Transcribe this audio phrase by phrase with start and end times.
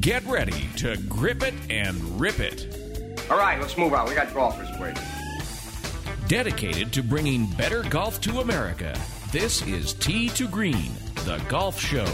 [0.00, 2.74] Get ready to grip it and rip it.
[3.30, 4.08] All right, let's move on.
[4.08, 5.02] We got golfers waiting.
[6.26, 8.98] Dedicated to bringing better golf to America,
[9.30, 10.90] this is Tee to Green,
[11.26, 12.06] the golf show.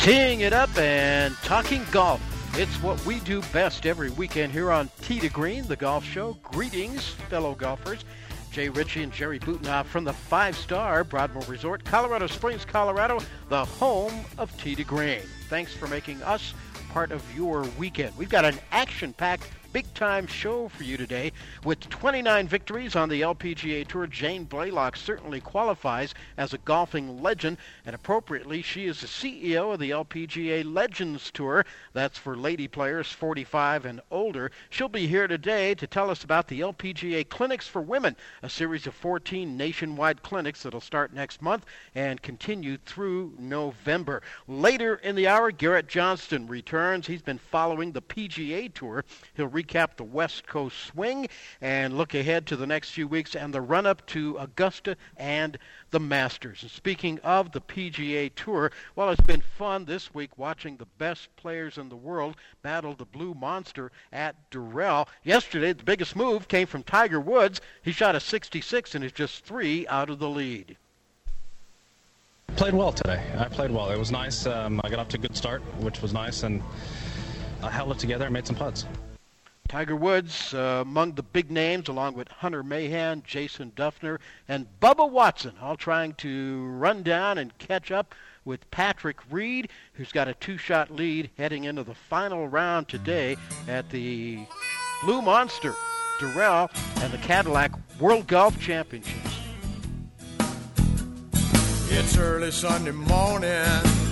[0.00, 2.20] Teeing it up and talking golf.
[2.58, 6.36] It's what we do best every weekend here on Tee to Green, the golf show.
[6.42, 8.04] Greetings, fellow golfers.
[8.50, 13.18] Jay Ritchie and Jerry Butenoff from the five star Broadmoor Resort, Colorado Springs, Colorado,
[13.48, 15.22] the home of Tee to Green.
[15.48, 16.52] Thanks for making us
[16.92, 18.16] part of your weekend.
[18.18, 21.32] We've got an action packed big time show for you today.
[21.64, 27.56] With 29 victories on the LPGA Tour, Jane Blalock certainly qualifies as a golfing legend,
[27.86, 31.64] and appropriately, she is the CEO of the LPGA Legends Tour.
[31.94, 34.50] That's for lady players 45 and older.
[34.68, 38.86] She'll be here today to tell us about the LPGA Clinics for Women, a series
[38.86, 41.64] of 14 nationwide clinics that'll start next month
[41.94, 44.22] and continue through November.
[44.46, 47.06] Later in the hour, Garrett Johnston returns.
[47.06, 49.04] He's been following the PGA Tour.
[49.34, 51.28] He'll recap the West Coast swing
[51.60, 55.58] and look ahead to the next few weeks and the run up to Augusta and
[55.90, 56.62] the Masters.
[56.62, 61.34] And speaking of the PGA Tour, well, it's been fun this week watching the best
[61.36, 65.06] players in the world battle the Blue Monster at Doral.
[65.22, 67.60] Yesterday, the biggest move came from Tiger Woods.
[67.82, 70.76] He shot a 66 and is just three out of the lead.
[72.56, 73.22] Played well today.
[73.38, 73.90] I played well.
[73.90, 74.46] It was nice.
[74.46, 76.62] Um, I got off to a good start, which was nice, and
[77.62, 78.84] I held it together and made some putts.
[79.72, 85.10] Tiger Woods uh, among the big names, along with Hunter Mahan, Jason Dufner, and Bubba
[85.10, 88.14] Watson, all trying to run down and catch up
[88.44, 93.38] with Patrick Reed, who's got a two shot lead heading into the final round today
[93.66, 94.40] at the
[95.04, 95.72] Blue Monster,
[96.20, 96.68] Doral,
[97.02, 99.38] and the Cadillac World Golf Championships.
[101.88, 103.48] It's early Sunday morning,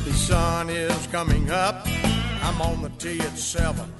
[0.07, 1.83] the sun is coming up.
[1.85, 4.00] I'm on the tee at 7.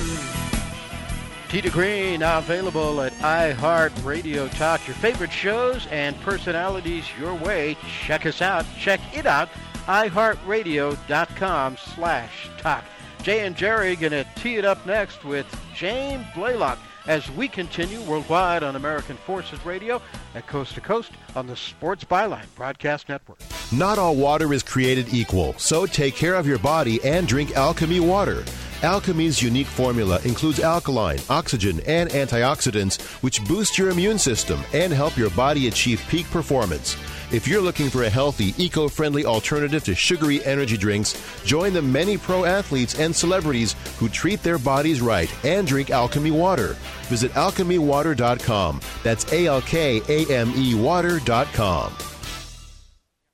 [1.51, 4.87] To Green now available at iHeartRadio Talk.
[4.87, 7.75] Your favorite shows and personalities your way.
[8.05, 8.65] Check us out.
[8.79, 9.49] Check it out.
[9.85, 12.85] iHeartRadio.com slash talk.
[13.21, 15.45] Jay and Jerry going to tee it up next with
[15.75, 20.01] Jane Blalock as we continue worldwide on American Forces Radio
[20.35, 23.39] at Coast to Coast on the Sports Byline Broadcast Network.
[23.71, 28.05] Not all water is created equal, so take care of your body and drink Alkame
[28.05, 28.43] water.
[28.81, 35.15] Alkame's unique formula includes alkaline, oxygen, and antioxidants, which boost your immune system and help
[35.17, 36.97] your body achieve peak performance.
[37.31, 41.15] If you're looking for a healthy, eco friendly alternative to sugary energy drinks,
[41.45, 46.31] join the many pro athletes and celebrities who treat their bodies right and drink Alkame
[46.33, 46.75] water.
[47.07, 48.81] Visit alkamewater.com.
[49.03, 51.93] That's A L K A M E water.com.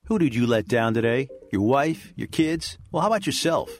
[0.05, 1.27] Who did you let down today?
[1.51, 2.13] Your wife?
[2.15, 2.77] Your kids?
[2.91, 3.79] Well, how about yourself?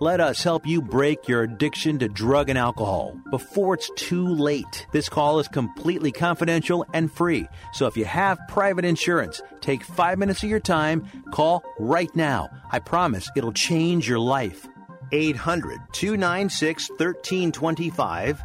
[0.00, 4.86] Let us help you break your addiction to drug and alcohol before it's too late.
[4.92, 7.48] This call is completely confidential and free.
[7.72, 12.48] So if you have private insurance, take five minutes of your time, call right now.
[12.70, 14.68] I promise it'll change your life.
[15.10, 18.40] 800 296 1325.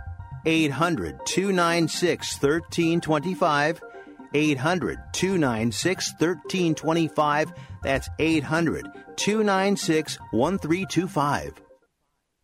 [0.47, 3.81] 800 296 1325.
[4.33, 7.53] 800 296 1325.
[7.83, 11.72] That's 800 296 1325.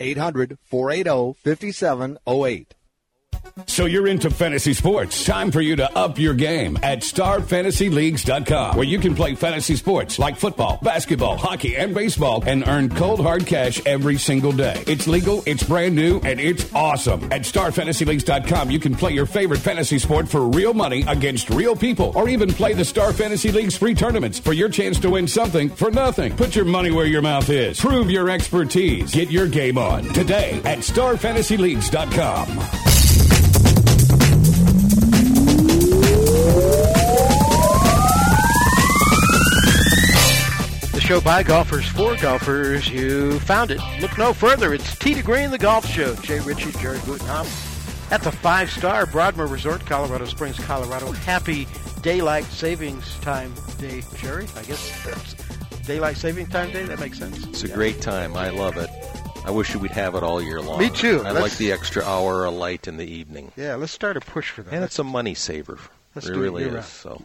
[0.00, 2.74] 800 480 5708.
[3.66, 5.24] So you're into fantasy sports.
[5.24, 10.18] Time for you to up your game at starfantasyleagues.com, where you can play fantasy sports
[10.18, 14.82] like football, basketball, hockey, and baseball and earn cold hard cash every single day.
[14.86, 17.24] It's legal, it's brand new, and it's awesome.
[17.32, 22.12] At starfantasyleagues.com, you can play your favorite fantasy sport for real money against real people,
[22.14, 25.68] or even play the Star Fantasy League's free tournaments for your chance to win something
[25.68, 26.34] for nothing.
[26.36, 27.80] Put your money where your mouth is.
[27.80, 29.12] Prove your expertise.
[29.12, 33.29] Get your game on today at starfantasyleagues.com.
[40.92, 42.88] The show by golfers for golfers.
[42.88, 43.80] You found it.
[44.00, 44.74] Look no further.
[44.74, 46.14] It's Tee to Green, the golf show.
[46.16, 47.66] Jay Ritchie, Jerry Butenhoff.
[48.12, 51.12] At the five-star Broadmoor Resort, Colorado Springs, Colorado.
[51.12, 51.68] Happy
[52.02, 54.46] Daylight Savings Time Day, Jerry.
[54.56, 55.34] I guess that's
[55.86, 56.82] Daylight Saving Time Day.
[56.84, 57.46] That makes sense.
[57.46, 58.36] It's a great time.
[58.36, 58.90] I love it.
[59.44, 60.80] I wish we'd have it all year long.
[60.80, 61.20] Me too.
[61.24, 63.52] I Let's- like the extra hour of light in the evening.
[63.56, 64.74] Yeah, let's start a push for that.
[64.74, 65.78] And it's a money saver.
[66.14, 66.86] Let's it do it really is.
[66.86, 67.22] So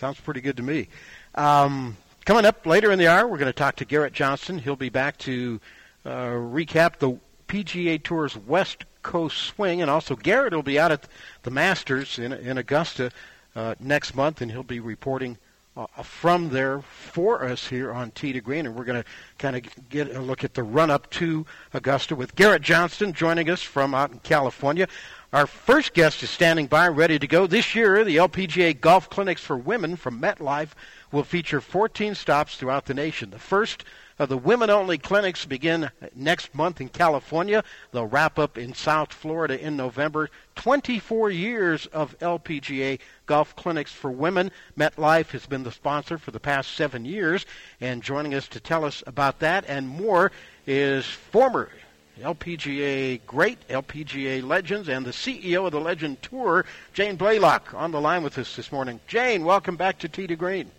[0.00, 0.88] Sounds pretty good to me.
[1.34, 4.58] Um, coming up later in the hour, we're going to talk to Garrett Johnston.
[4.58, 5.60] He'll be back to
[6.06, 7.18] uh, recap the
[7.48, 11.06] PGA Tour's West Coast Swing, and also Garrett will be out at
[11.42, 13.10] the Masters in, in Augusta
[13.54, 15.36] uh, next month, and he'll be reporting
[15.76, 19.08] uh, from there for us here on Tee to Green, and we're going to
[19.38, 21.44] kind of get a look at the run up to
[21.74, 24.88] Augusta with Garrett Johnston joining us from out in California.
[25.32, 27.46] Our first guest is standing by, ready to go.
[27.46, 30.70] This year, the LPGA Golf Clinics for Women from MetLife
[31.12, 33.30] will feature 14 stops throughout the nation.
[33.30, 33.84] The first
[34.18, 37.62] of the women-only clinics begin next month in California.
[37.92, 40.30] They'll wrap up in South Florida in November.
[40.56, 44.50] 24 years of LPGA golf clinics for women.
[44.76, 47.46] MetLife has been the sponsor for the past seven years,
[47.80, 50.32] and joining us to tell us about that and more
[50.66, 51.70] is former
[52.20, 58.00] LPGA great, LPGA legends, and the CEO of the Legend Tour, Jane Blalock, on the
[58.00, 59.00] line with us this morning.
[59.06, 60.70] Jane, welcome back to Tee to Green.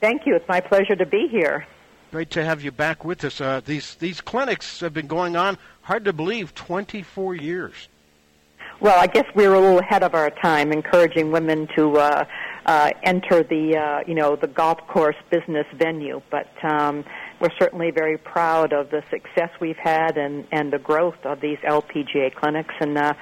[0.00, 0.36] Thank you.
[0.36, 1.66] It's my pleasure to be here.
[2.10, 3.40] Great to have you back with us.
[3.40, 7.88] Uh, these these clinics have been going on, hard to believe, 24 years.
[8.78, 12.24] Well, I guess we were a little ahead of our time, encouraging women to uh,
[12.66, 16.20] uh, enter the uh, you know the golf course business venue.
[16.30, 17.04] But um,
[17.40, 21.58] we're certainly very proud of the success we've had and and the growth of these
[21.58, 22.74] LPGA clinics.
[22.80, 23.14] And uh,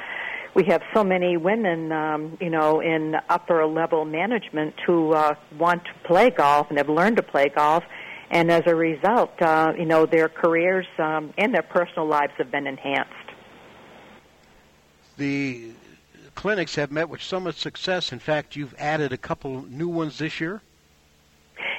[0.55, 5.85] we have so many women, um, you know, in upper level management who uh, want
[5.85, 7.85] to play golf and have learned to play golf.
[8.31, 12.51] And as a result, uh, you know, their careers um, and their personal lives have
[12.51, 13.13] been enhanced.
[15.17, 15.73] The
[16.35, 18.13] clinics have met with so much success.
[18.13, 20.63] In fact, you've added a couple new ones this year.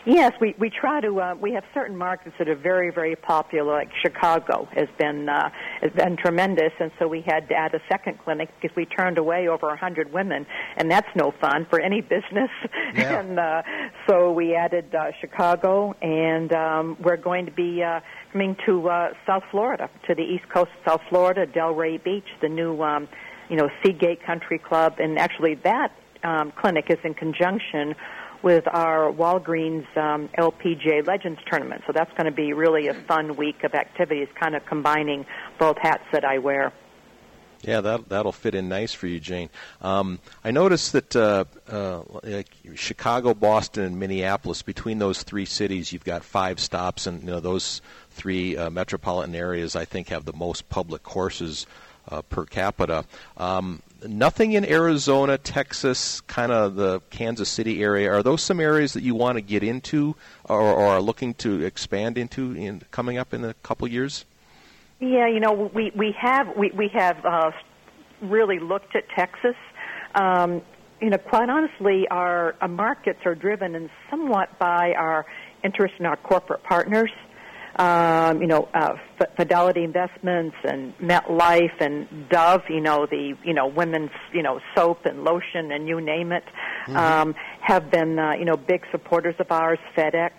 [0.06, 1.20] Yes, we we try to.
[1.20, 5.50] Uh, we have certain markets that are very very popular, like Chicago has been uh,
[5.82, 9.18] has been tremendous, and so we had to add a second clinic because we turned
[9.18, 10.46] away over hundred women,
[10.78, 12.50] and that's no fun for any business.
[12.94, 13.20] Yeah.
[13.20, 13.64] and uh,
[14.08, 18.00] so we added uh, Chicago, and um, we're going to be uh,
[18.32, 22.48] coming to uh, South Florida, to the east coast of South Florida, Delray Beach, the
[22.48, 23.10] new um,
[23.50, 25.92] you know Seagate Country Club, and actually that
[26.24, 27.96] um, clinic is in conjunction
[28.46, 31.82] with our Walgreens um, LPGA Legends tournament.
[31.88, 35.26] So that's going to be really a fun week of activities, kind of combining
[35.58, 36.72] both hats that I wear.
[37.64, 39.50] yeah, that that'll fit in nice for you, Jane.
[39.82, 44.62] Um, I noticed that uh, uh, like Chicago, Boston, and Minneapolis.
[44.62, 49.34] Between those three cities, you've got five stops, and you know those three uh, metropolitan
[49.34, 51.66] areas, I think, have the most public courses
[52.10, 53.06] uh, per capita.
[53.38, 58.12] Um, nothing in Arizona, Texas, kind of the Kansas City area.
[58.12, 61.64] Are those some areas that you want to get into, or, or are looking to
[61.64, 64.26] expand into in coming up in a couple years?
[65.00, 67.52] Yeah, you know, we we have we we have uh,
[68.22, 69.56] really looked at Texas.
[70.16, 70.62] Um,
[71.02, 75.26] you know, quite honestly, our, our markets are driven and somewhat by our
[75.64, 77.12] interest in our corporate partners.
[77.78, 82.62] Um, you know, uh, F- Fidelity Investments and MetLife and Dove.
[82.70, 86.44] You know, the you know women's you know soap and lotion and you name it,
[86.88, 86.96] Mhm.
[86.96, 89.80] um, have been uh, you know big supporters of ours.
[89.98, 90.32] FedEx.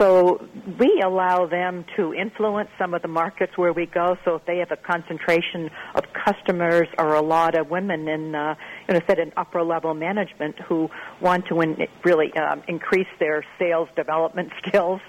[0.00, 0.40] So
[0.78, 4.16] we allow them to influence some of the markets where we go.
[4.24, 8.54] So if they have a concentration of customers or a lot of women in, uh,
[8.88, 10.88] you know, said in upper level management who
[11.20, 15.02] want to in, really um, increase their sales development skills,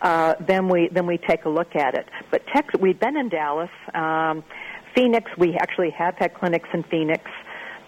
[0.00, 2.08] uh, then we then we take a look at it.
[2.30, 4.42] But Texas, we've been in Dallas, um,
[4.94, 5.30] Phoenix.
[5.36, 7.22] We actually have had clinics in Phoenix.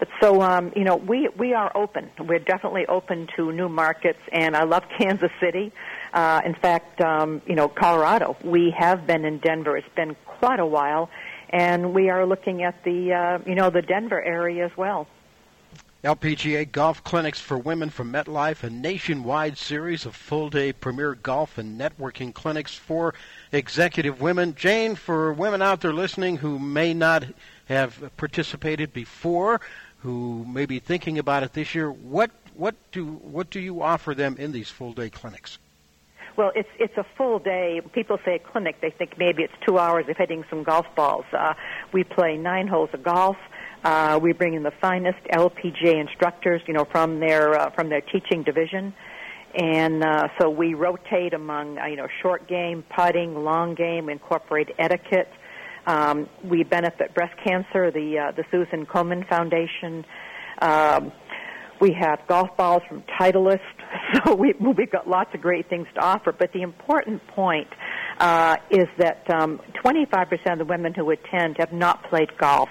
[0.01, 2.09] But so um, you know, we we are open.
[2.17, 5.71] We're definitely open to new markets, and I love Kansas City.
[6.11, 8.35] Uh, in fact, um, you know, Colorado.
[8.43, 9.77] We have been in Denver.
[9.77, 11.11] It's been quite a while,
[11.51, 15.05] and we are looking at the uh, you know the Denver area as well.
[16.03, 21.59] LPGA Golf Clinics for Women from MetLife, a nationwide series of full day premier golf
[21.59, 23.13] and networking clinics for
[23.51, 24.55] executive women.
[24.55, 27.25] Jane, for women out there listening who may not
[27.67, 29.61] have participated before,
[30.01, 34.13] who may be thinking about it this year, what what do what do you offer
[34.13, 35.57] them in these full day clinics?
[36.37, 37.81] Well, it's it's a full day.
[37.93, 41.25] People say clinic; they think maybe it's two hours of hitting some golf balls.
[41.31, 41.53] Uh,
[41.91, 43.37] we play nine holes of golf.
[43.83, 48.01] Uh, we bring in the finest LPGA instructors, you know, from their uh, from their
[48.01, 48.93] teaching division,
[49.55, 54.69] and uh, so we rotate among uh, you know short game, putting, long game, incorporate
[54.79, 55.31] etiquette.
[55.85, 60.05] Um, we benefit breast cancer, the uh, the Susan Komen Foundation.
[60.61, 61.11] Um,
[61.81, 63.59] we have golf balls from Titleist,
[64.23, 66.31] so we, we've got lots of great things to offer.
[66.31, 67.67] But the important point
[68.19, 72.69] uh, is that um, 25% of the women who attend have not played golf.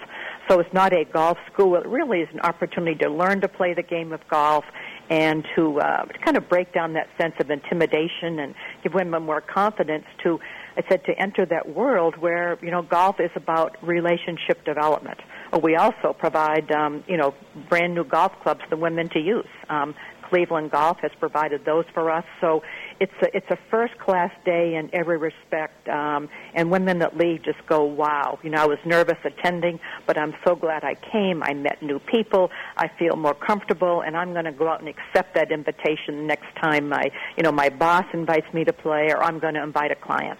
[0.49, 1.77] So it's not a golf school.
[1.77, 4.65] It really is an opportunity to learn to play the game of golf
[5.09, 9.25] and to, uh, to kind of break down that sense of intimidation and give women
[9.25, 10.39] more confidence to
[10.77, 15.19] I said to enter that world where you know golf is about relationship development.
[15.63, 17.35] We also provide um, you know
[17.69, 19.49] brand new golf clubs for women to use.
[19.69, 19.95] Um,
[20.31, 22.63] Cleveland Golf has provided those for us, so
[23.01, 25.89] it's a, it's a first class day in every respect.
[25.89, 28.39] Um, and women that leave just go, wow.
[28.45, 31.43] You know, I was nervous attending, but I'm so glad I came.
[31.43, 32.51] I met new people.
[32.77, 36.55] I feel more comfortable, and I'm going to go out and accept that invitation next
[36.63, 39.91] time my you know my boss invites me to play, or I'm going to invite
[39.91, 40.39] a client.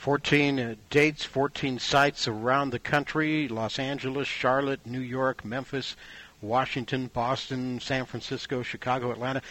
[0.00, 5.94] 14 uh, dates, 14 sites around the country Los Angeles, Charlotte, New York, Memphis,
[6.40, 9.42] Washington, Boston, San Francisco, Chicago, Atlanta.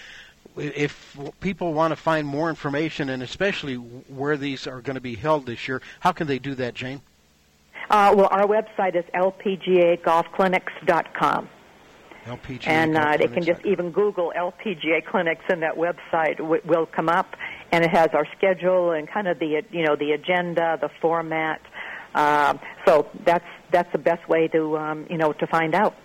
[0.57, 5.13] If people want to find more information and especially where these are going to be
[5.13, 7.01] held this year, how can they do that, Jane?
[7.91, 11.49] Uh, well, our website is lpgagolfclinics.com.
[12.25, 16.87] LPGA and uh, they can just even Google LPGA clinics, and that website w- will
[16.87, 17.35] come up
[17.71, 21.61] and it has our schedule and kind of the you know the agenda, the format.
[22.15, 25.95] Um, so that's that's the best way to um, you know to find out.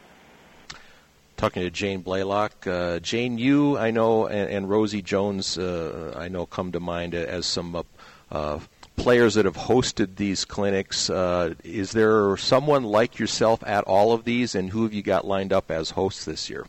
[1.36, 6.28] Talking to Jane Blalock, uh, Jane, you I know, and, and Rosie Jones, uh, I
[6.28, 7.82] know, come to mind as some
[8.30, 8.60] uh,
[8.96, 11.10] players that have hosted these clinics.
[11.10, 15.26] Uh, is there someone like yourself at all of these, and who have you got
[15.26, 16.66] lined up as hosts this year?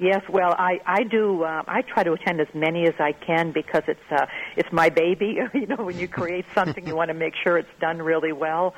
[0.00, 1.42] Yes, well, I I do.
[1.42, 4.24] Uh, I try to attend as many as I can because it's uh,
[4.56, 5.38] it's my baby.
[5.54, 8.74] you know, when you create something, you want to make sure it's done really well,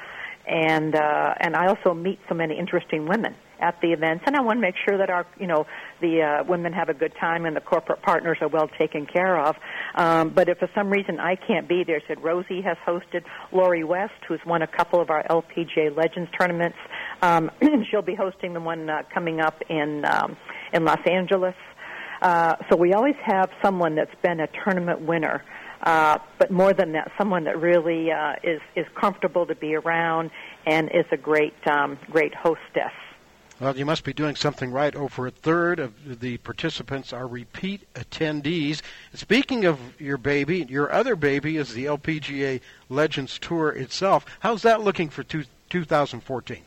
[0.49, 4.41] and uh, and I also meet so many interesting women at the events, and I
[4.41, 5.65] want to make sure that our you know
[6.01, 9.39] the uh, women have a good time and the corporate partners are well taken care
[9.39, 9.55] of.
[9.95, 13.85] Um, but if for some reason I can't be there, said Rosie has hosted Lori
[13.85, 16.79] West, who's won a couple of our LPGA Legends tournaments.
[17.23, 17.49] Um,
[17.91, 20.05] she'll be hosting the one uh, coming up in.
[20.05, 20.37] Um,
[20.73, 21.55] in Los Angeles.
[22.21, 25.43] Uh, so we always have someone that's been a tournament winner.
[25.83, 30.31] Uh, but more than that, someone that really uh, is is comfortable to be around
[30.65, 32.93] and is a great um, great hostess.
[33.59, 34.95] Well, you must be doing something right.
[34.95, 38.81] Over a third of the participants are repeat attendees.
[39.15, 44.25] Speaking of your baby, your other baby is the LPGA Legends Tour itself.
[44.41, 46.63] How's that looking for two, 2014?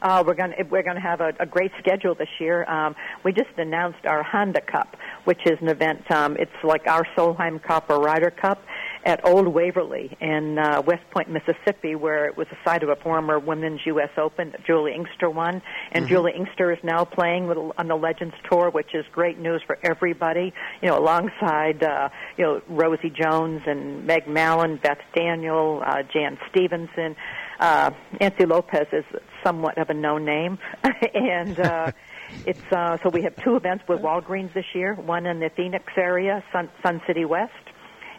[0.00, 2.64] Uh, we're going we're going to have a, a great schedule this year.
[2.64, 6.10] Um, we just announced our Honda Cup, which is an event.
[6.10, 8.62] Um, it's like our Solheim Cup or Ryder Cup
[9.04, 12.96] at Old Waverly in uh, West Point, Mississippi, where it was the site of a
[12.96, 14.10] former Women's U.S.
[14.16, 15.62] Open that Juli Inkster won.
[15.92, 16.14] And mm-hmm.
[16.14, 19.78] Juli Inkster is now playing with, on the Legends Tour, which is great news for
[19.82, 20.52] everybody.
[20.82, 26.38] You know, alongside uh, you know Rosie Jones and Meg Mallon, Beth Daniel, uh, Jan
[26.50, 27.16] Stephenson.
[27.58, 27.90] Uh,
[28.20, 29.04] Nancy Lopez is
[29.44, 30.58] somewhat of a known name,
[31.14, 31.92] and uh,
[32.46, 34.94] it's uh, so we have two events with Walgreens this year.
[34.94, 37.52] One in the Phoenix area, Sun, Sun City West,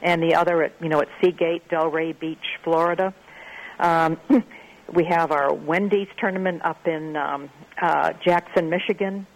[0.01, 3.13] and the other at you know at Seagate, Delray Beach, Florida.
[3.79, 4.19] Um,
[4.93, 7.49] we have our Wendy's tournament up in um,
[7.81, 9.27] uh, Jackson, Michigan,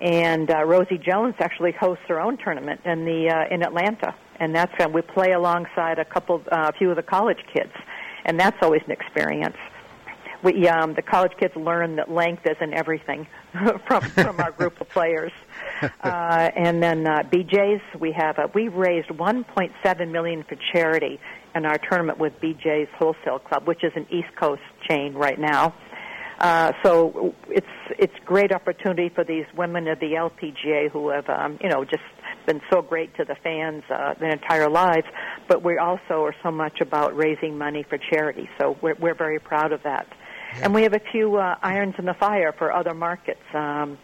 [0.00, 4.54] and uh, Rosie Jones actually hosts her own tournament in the uh, in Atlanta, and
[4.54, 7.72] that's uh, we play alongside a couple, uh, a few of the college kids,
[8.24, 9.56] and that's always an experience.
[10.44, 13.26] We um, the college kids learn that length isn't everything
[13.86, 15.32] from from our group of players.
[16.02, 21.18] Uh, and then uh, BJ's, we have uh, we raised 1.7 million for charity
[21.54, 25.74] in our tournament with BJ's Wholesale Club, which is an East Coast chain right now.
[26.38, 27.66] Uh, so it's
[27.98, 32.02] it's great opportunity for these women of the LPGA who have um, you know just
[32.46, 35.06] been so great to the fans uh, their entire lives.
[35.48, 38.48] But we also are so much about raising money for charity.
[38.60, 40.06] So we're we're very proud of that.
[40.62, 43.42] And we have a few uh, irons in the fire for other markets.
[43.52, 43.98] Um,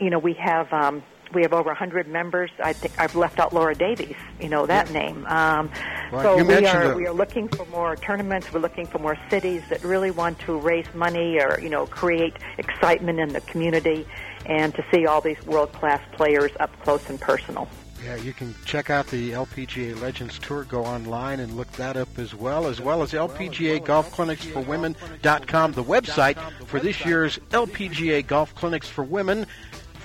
[0.00, 1.02] you know, we have um,
[1.32, 2.50] we have over 100 members.
[2.62, 4.92] I think I've left out Laura Davies, you know that yeah.
[4.92, 5.26] name.
[5.26, 5.70] Um,
[6.12, 8.52] well, so we are we are looking for more tournaments.
[8.52, 12.34] We're looking for more cities that really want to raise money or you know create
[12.58, 14.06] excitement in the community,
[14.46, 17.68] and to see all these world class players up close and personal.
[18.04, 20.64] Yeah, you can check out the LPGA Legends Tour.
[20.64, 24.60] Go online and look that up as well, as well as LPGA Golf Clinics for
[24.60, 29.46] Women.com, the website for this year's LPGA Golf Clinics for Women.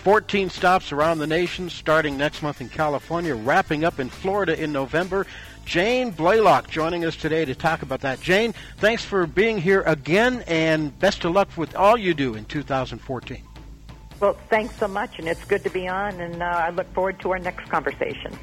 [0.04, 4.72] 14 stops around the nation starting next month in California, wrapping up in Florida in
[4.72, 5.28] November.
[5.64, 8.20] Jane Blalock joining us today to talk about that.
[8.20, 12.46] Jane, thanks for being here again and best of luck with all you do in
[12.46, 13.44] 2014.
[14.22, 17.20] Well, thanks so much, and it's good to be on, and uh, I look forward
[17.22, 18.38] to our next conversation.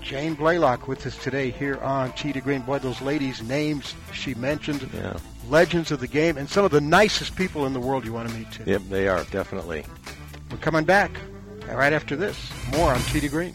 [0.00, 2.62] Jane Blalock with us today here on Tee to Green.
[2.62, 5.18] Boy, those ladies' names she mentioned, yeah.
[5.46, 8.30] legends of the game, and some of the nicest people in the world you want
[8.30, 8.64] to meet, too.
[8.64, 9.84] Yep, they are, definitely.
[10.50, 11.10] We're coming back
[11.66, 12.50] right after this.
[12.72, 13.54] More on Tee to Green.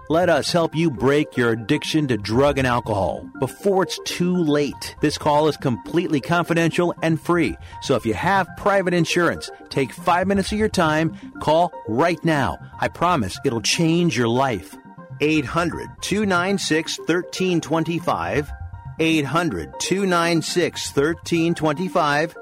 [0.09, 4.95] Let us help you break your addiction to drug and alcohol before it's too late.
[4.99, 7.55] This call is completely confidential and free.
[7.81, 12.57] So if you have private insurance, take five minutes of your time, call right now.
[12.79, 14.75] I promise it'll change your life.
[15.21, 18.51] 800 296 1325.
[18.99, 22.37] 800 296 1325.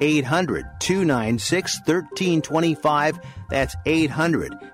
[0.00, 3.20] 800 296 1325.
[3.48, 4.73] That's 800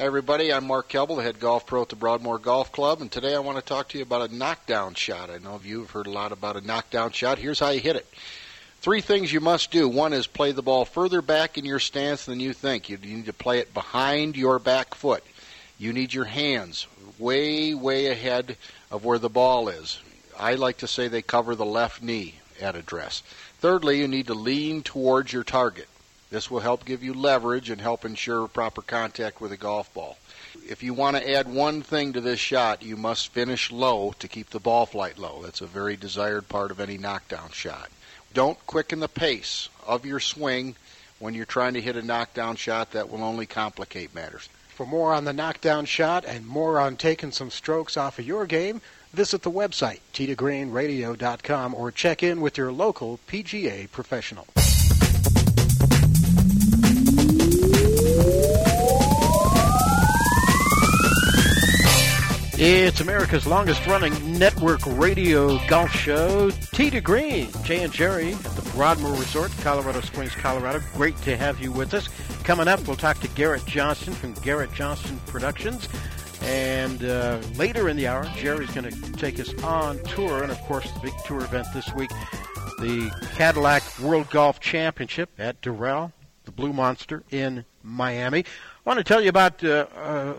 [0.00, 0.50] Hi, everybody.
[0.50, 3.40] I'm Mark Kelble, the head golf pro at the Broadmoor Golf Club, and today I
[3.40, 5.28] want to talk to you about a knockdown shot.
[5.28, 7.36] I know you have heard a lot about a knockdown shot.
[7.36, 8.06] Here's how you hit it.
[8.80, 9.90] Three things you must do.
[9.90, 12.88] One is play the ball further back in your stance than you think.
[12.88, 15.22] You need to play it behind your back foot.
[15.78, 16.86] You need your hands
[17.18, 18.56] way, way ahead
[18.90, 20.00] of where the ball is.
[20.38, 23.22] I like to say they cover the left knee at address.
[23.58, 25.88] Thirdly, you need to lean towards your target.
[26.30, 30.16] This will help give you leverage and help ensure proper contact with a golf ball.
[30.68, 34.28] If you want to add one thing to this shot, you must finish low to
[34.28, 35.40] keep the ball flight low.
[35.42, 37.90] That's a very desired part of any knockdown shot.
[38.32, 40.76] Don't quicken the pace of your swing
[41.18, 42.92] when you're trying to hit a knockdown shot.
[42.92, 44.48] That will only complicate matters.
[44.68, 48.46] For more on the knockdown shot and more on taking some strokes off of your
[48.46, 48.80] game,
[49.12, 54.46] visit the website, teetogreenradio.com, or check in with your local PGA professional.
[62.62, 67.48] It's America's longest running network radio golf show, to Green.
[67.62, 70.82] Jay and Jerry at the Broadmoor Resort, Colorado Springs, Colorado.
[70.92, 72.10] Great to have you with us.
[72.44, 75.88] Coming up, we'll talk to Garrett Johnston from Garrett Johnston Productions.
[76.42, 80.42] And uh, later in the hour, Jerry's going to take us on tour.
[80.42, 82.10] And of course, the big tour event this week,
[82.78, 86.12] the Cadillac World Golf Championship at Doral,
[86.44, 88.44] the Blue Monster in Miami.
[88.84, 89.84] I want to tell you about uh,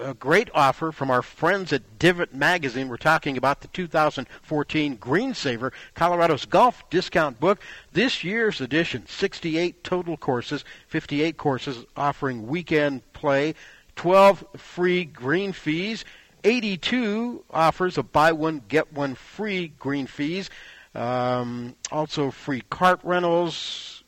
[0.03, 2.89] a great offer from our friends at Divot Magazine.
[2.89, 7.59] We're talking about the 2014 Greensaver, Colorado's Golf Discount Book.
[7.93, 13.53] This year's edition, 68 total courses, 58 courses offering weekend play,
[13.95, 16.03] 12 free green fees,
[16.43, 20.49] 82 offers of buy one, get one free green fees,
[20.95, 24.03] um, also free cart rentals,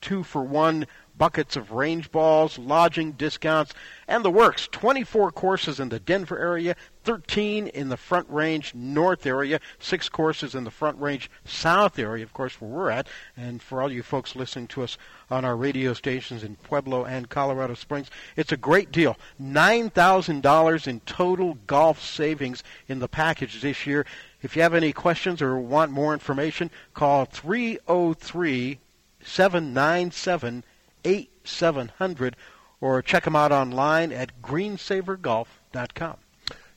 [0.00, 0.86] two for one
[1.20, 3.74] buckets of range balls, lodging discounts,
[4.08, 4.66] and the works.
[4.72, 10.54] 24 courses in the Denver area, 13 in the Front Range North area, 6 courses
[10.54, 13.06] in the Front Range South area, of course, where we're at.
[13.36, 14.96] And for all you folks listening to us
[15.30, 19.18] on our radio stations in Pueblo and Colorado Springs, it's a great deal.
[19.38, 24.06] $9,000 in total golf savings in the package this year.
[24.40, 28.78] If you have any questions or want more information, call 303
[29.22, 30.64] 797
[31.04, 32.36] 8700
[32.80, 36.16] or check them out online at greensavergolf.com.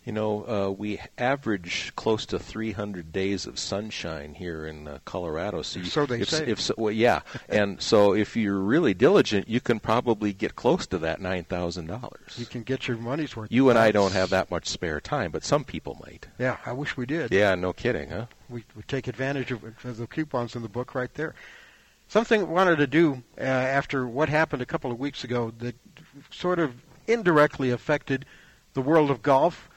[0.05, 5.61] You know, uh, we average close to 300 days of sunshine here in uh, Colorado.
[5.61, 6.45] So, you, so they if, say.
[6.45, 10.85] If so, well, yeah, and so if you're really diligent, you can probably get close
[10.87, 12.35] to that nine thousand dollars.
[12.35, 13.49] You can get your money's worth.
[13.49, 16.27] You and I don't have that much spare time, but some people might.
[16.37, 17.31] Yeah, I wish we did.
[17.31, 18.25] Yeah, no kidding, huh?
[18.49, 21.33] We would take advantage of, of the coupons in the book right there.
[22.07, 25.75] Something I wanted to do uh, after what happened a couple of weeks ago that
[26.31, 26.75] sort of
[27.07, 28.25] indirectly affected
[28.73, 29.69] the world of golf.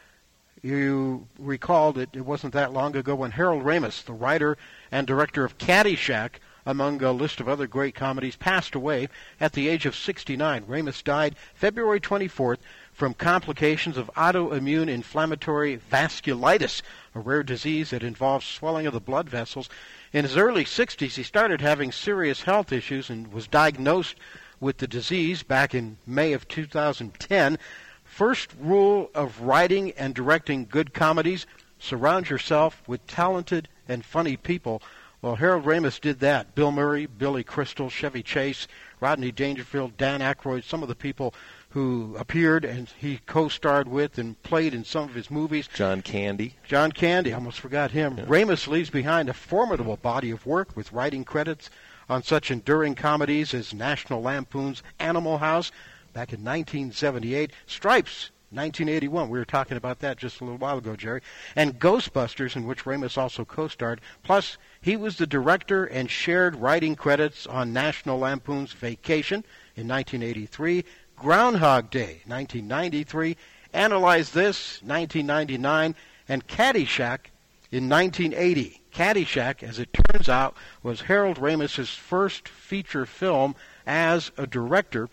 [0.63, 4.57] You recall that it wasn't that long ago when Harold Ramis, the writer
[4.91, 9.09] and director of Caddyshack, among a list of other great comedies, passed away
[9.41, 10.65] at the age of 69.
[10.65, 12.59] Ramis died February 24th
[12.93, 16.83] from complications of autoimmune inflammatory vasculitis,
[17.15, 19.69] a rare disease that involves swelling of the blood vessels.
[20.17, 24.17] In his early 60s, he started having serious health issues and was diagnosed
[24.61, 27.59] with the disease back in May of 2010.
[28.03, 31.45] First rule of writing and directing good comedies
[31.79, 34.81] surround yourself with talented and funny people.
[35.21, 36.55] Well, Harold Ramis did that.
[36.55, 38.67] Bill Murray, Billy Crystal, Chevy Chase,
[39.01, 41.35] Rodney Dangerfield, Dan Aykroyd, some of the people
[41.77, 45.69] who appeared and he co-starred with and played in some of his movies.
[45.75, 46.55] John Candy.
[46.67, 48.17] John Candy, I almost forgot him.
[48.17, 48.25] Yeah.
[48.25, 51.69] Ramis leaves behind a formidable body of work with writing credits
[52.09, 55.71] on such enduring comedies as National Lampoon's Animal House
[56.15, 59.29] back in 1978, Stripes 1981.
[59.29, 61.21] We were talking about that just a little while ago, Jerry.
[61.55, 64.01] And Ghostbusters, in which Ramis also co starred.
[64.23, 69.45] Plus, he was the director and shared writing credits on National Lampoon's Vacation
[69.77, 70.85] in 1983,
[71.17, 73.37] Groundhog Day 1993,
[73.73, 75.95] Analyze This 1999,
[76.29, 77.31] and Caddyshack
[77.73, 78.81] in 1980.
[78.95, 83.55] Caddyshack, as it turns out, was Harold Ramis's first feature film
[83.87, 85.09] as a director.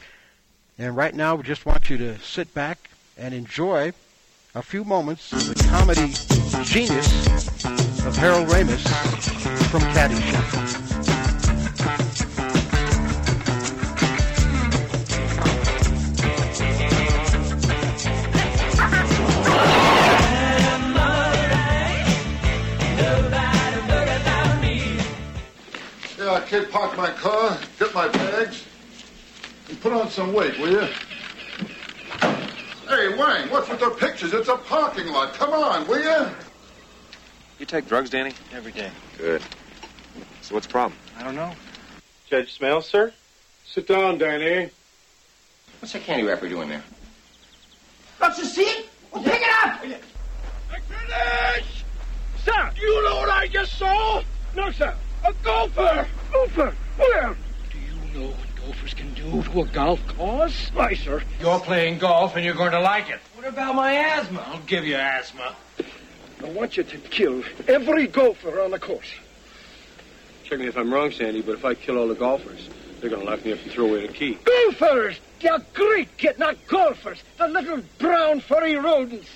[0.77, 3.93] And right now, we just want you to sit back and enjoy
[4.55, 6.13] a few moments of the comedy
[6.63, 7.65] genius
[8.05, 8.83] of Harold Ramis
[9.69, 11.12] from Caddyshack.
[26.43, 28.65] Yeah, I can't park my car, get my bags,
[29.69, 30.87] and put on some weight, will you?
[32.87, 34.33] Hey, Wang, what's with the pictures?
[34.33, 35.33] It's a parking lot.
[35.35, 36.27] Come on, will you?
[37.59, 38.33] You take drugs, Danny?
[38.53, 38.91] Every day.
[39.17, 39.41] Good.
[40.41, 40.99] So what's the problem?
[41.17, 41.53] I don't know.
[42.29, 43.13] Judge Smales, sir?
[43.65, 44.69] Sit down, Danny.
[45.79, 46.83] What's that candy wrapper doing there?
[48.19, 48.89] Don't you see it?
[49.11, 49.79] Well, pick it up!
[49.81, 51.85] I Finish!
[52.43, 54.21] Sir, do you know what I just saw?
[54.55, 54.93] No, sir.
[55.23, 56.07] A golfer!
[56.31, 56.75] Golfer?
[56.97, 57.35] Where?
[57.71, 60.69] Do you know what golfers can do to a golf course?
[60.73, 61.23] Why, sir.
[61.39, 63.19] You're playing golf and you're going to like it.
[63.35, 64.43] What about my asthma?
[64.47, 65.55] I'll give you asthma.
[66.43, 69.07] I want you to kill every golfer on the course.
[70.43, 73.23] Check me if I'm wrong, Sandy, but if I kill all the golfers, they're going
[73.23, 74.37] to lock me up and throw away the key.
[74.43, 75.19] Golfers!
[75.39, 77.23] They're great, kid, not golfers.
[77.37, 79.29] The little brown furry rodents.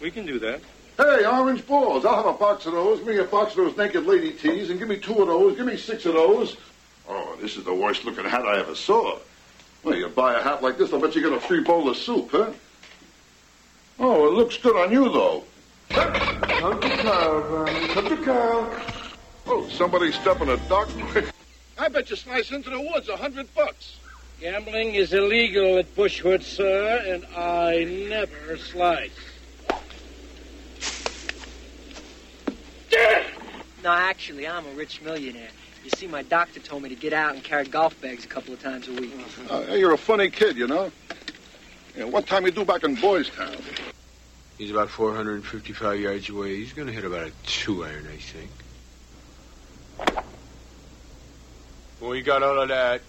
[0.00, 0.60] We can do that.
[1.00, 2.04] Hey, orange balls.
[2.04, 2.98] I'll have a box of those.
[2.98, 5.56] Give me a box of those naked lady tees, and give me two of those.
[5.56, 6.58] Give me six of those.
[7.08, 9.18] Oh, this is the worst looking hat I ever saw.
[9.82, 11.96] Well, you buy a hat like this, I'll bet you get a free bowl of
[11.96, 12.52] soup, huh?
[13.98, 15.42] Oh, it looks good on you, though.
[15.88, 17.88] Come to cow, Vernon.
[17.88, 18.82] Come to cow.
[19.46, 20.90] Oh, somebody stepping a dog.
[21.78, 23.98] I bet you slice into the woods a hundred bucks.
[24.38, 29.29] Gambling is illegal at Bushwood, sir, and I never slice.
[32.92, 35.48] No, actually, I'm a rich millionaire.
[35.84, 38.52] You see, my doctor told me to get out and carry golf bags a couple
[38.52, 39.12] of times a week.
[39.50, 40.92] Uh, you're a funny kid, you know.
[41.96, 43.56] Yeah, what time you do back in Boys Town?
[44.58, 46.56] He's about 455 yards away.
[46.56, 48.50] He's going to hit about a two iron, I think.
[52.00, 53.00] Well, you got all of that.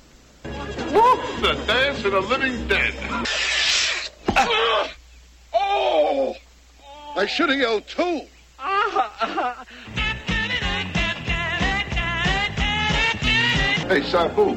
[0.43, 1.41] Whoop!
[1.41, 2.93] The dance of the living dead.
[5.53, 6.35] Oh!
[7.15, 8.21] I should have yelled too.
[13.87, 14.55] Hey, Sabu,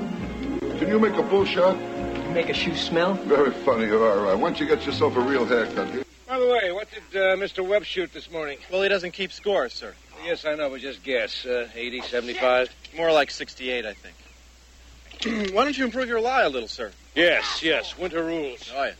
[0.78, 1.76] can you make a bull shot?
[1.76, 3.14] You Make a shoe smell?
[3.14, 4.24] Very funny, you are.
[4.24, 4.34] Right.
[4.34, 6.04] Why don't you get yourself a real haircut here?
[6.26, 7.64] By the way, what did uh, Mr.
[7.64, 8.58] Webb shoot this morning?
[8.72, 9.94] Well, he doesn't keep score, sir.
[10.24, 11.46] Yes, I know, but just guess.
[11.46, 12.74] Uh, 80, 75?
[12.96, 15.52] More like 68, I think.
[15.54, 16.90] Why don't you improve your lie a little, sir?
[17.14, 17.96] Yes, yes.
[17.96, 18.68] Winter rules.
[18.74, 18.96] Oh, yes.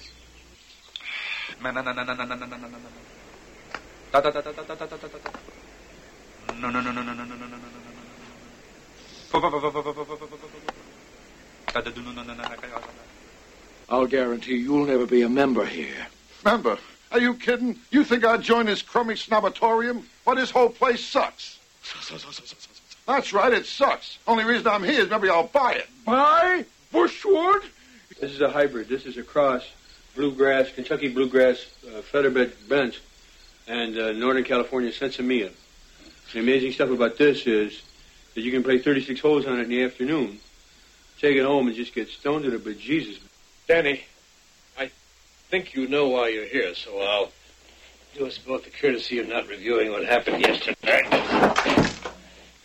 [4.14, 5.30] Da, da, da, da, da, da, da, da, da.
[6.60, 7.80] No, no, no, no, no, no, no, no, no, no, no,
[12.92, 13.40] no.
[13.88, 16.06] I'll guarantee you'll never be a member here.
[16.44, 16.78] Member?
[17.10, 17.76] Are you kidding?
[17.90, 20.04] You think I'd join this crummy snobatorium?
[20.24, 21.58] But this whole place sucks.
[23.08, 24.20] That's right, it sucks.
[24.28, 25.88] Only reason I'm here is maybe I'll buy it.
[26.04, 26.64] Buy?
[26.92, 27.64] Bushwood?
[28.20, 28.88] This is a hybrid.
[28.88, 29.68] This is a cross.
[30.14, 33.00] Bluegrass, Kentucky bluegrass, uh, featherbed bent,
[33.66, 35.50] and uh, Northern California sinsemilla.
[36.32, 37.82] The amazing stuff about this is
[38.34, 40.40] that you can play 36 holes on it in the afternoon,
[41.20, 43.18] take it home and just get stoned to it, but Jesus.
[43.66, 44.04] Danny,
[44.78, 44.90] I
[45.48, 47.32] think you know why you're here, so I'll
[48.14, 51.02] do us both the courtesy of not reviewing what happened yesterday.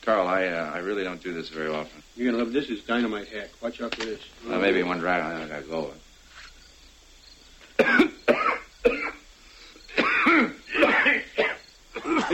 [0.01, 2.01] Carl, I uh, I really don't do this very often.
[2.15, 2.69] You're gonna love this.
[2.69, 3.49] Is dynamite hack.
[3.61, 4.21] Watch out for this.
[4.47, 5.91] Uh, maybe one drag, I gotta go.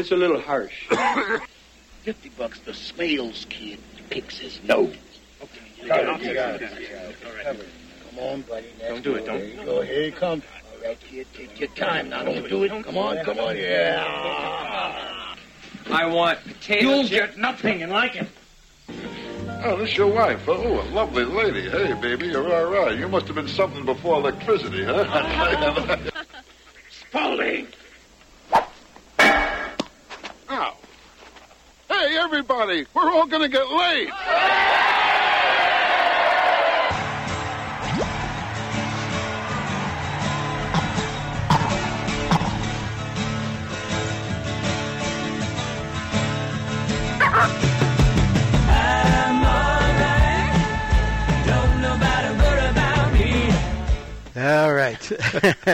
[0.06, 0.88] It's a little harsh.
[2.04, 3.80] Fifty bucks the Smales kid
[4.12, 4.96] picks his nose.
[5.42, 7.60] Okay, got it, got it.
[8.12, 8.68] Come on, buddy.
[8.88, 9.66] Don't do it, don't.
[9.66, 10.44] Go ahead, come.
[10.76, 12.10] All right, kid, take your time.
[12.10, 12.84] Now, don't do it.
[12.84, 13.58] Come on, come on.
[13.58, 15.36] Yeah.
[15.90, 17.30] I want potato You'll chip.
[17.32, 18.28] get nothing and like it.
[19.64, 20.48] Oh, this is your wife.
[20.48, 21.68] Oh, a lovely lady.
[21.68, 22.96] Hey, baby, you're all right.
[22.96, 25.04] You must have been something before electricity, huh?
[25.08, 25.98] Oh.
[27.10, 27.70] Spaulding!
[32.94, 34.75] We're all going to get laid.
[54.38, 55.10] All right.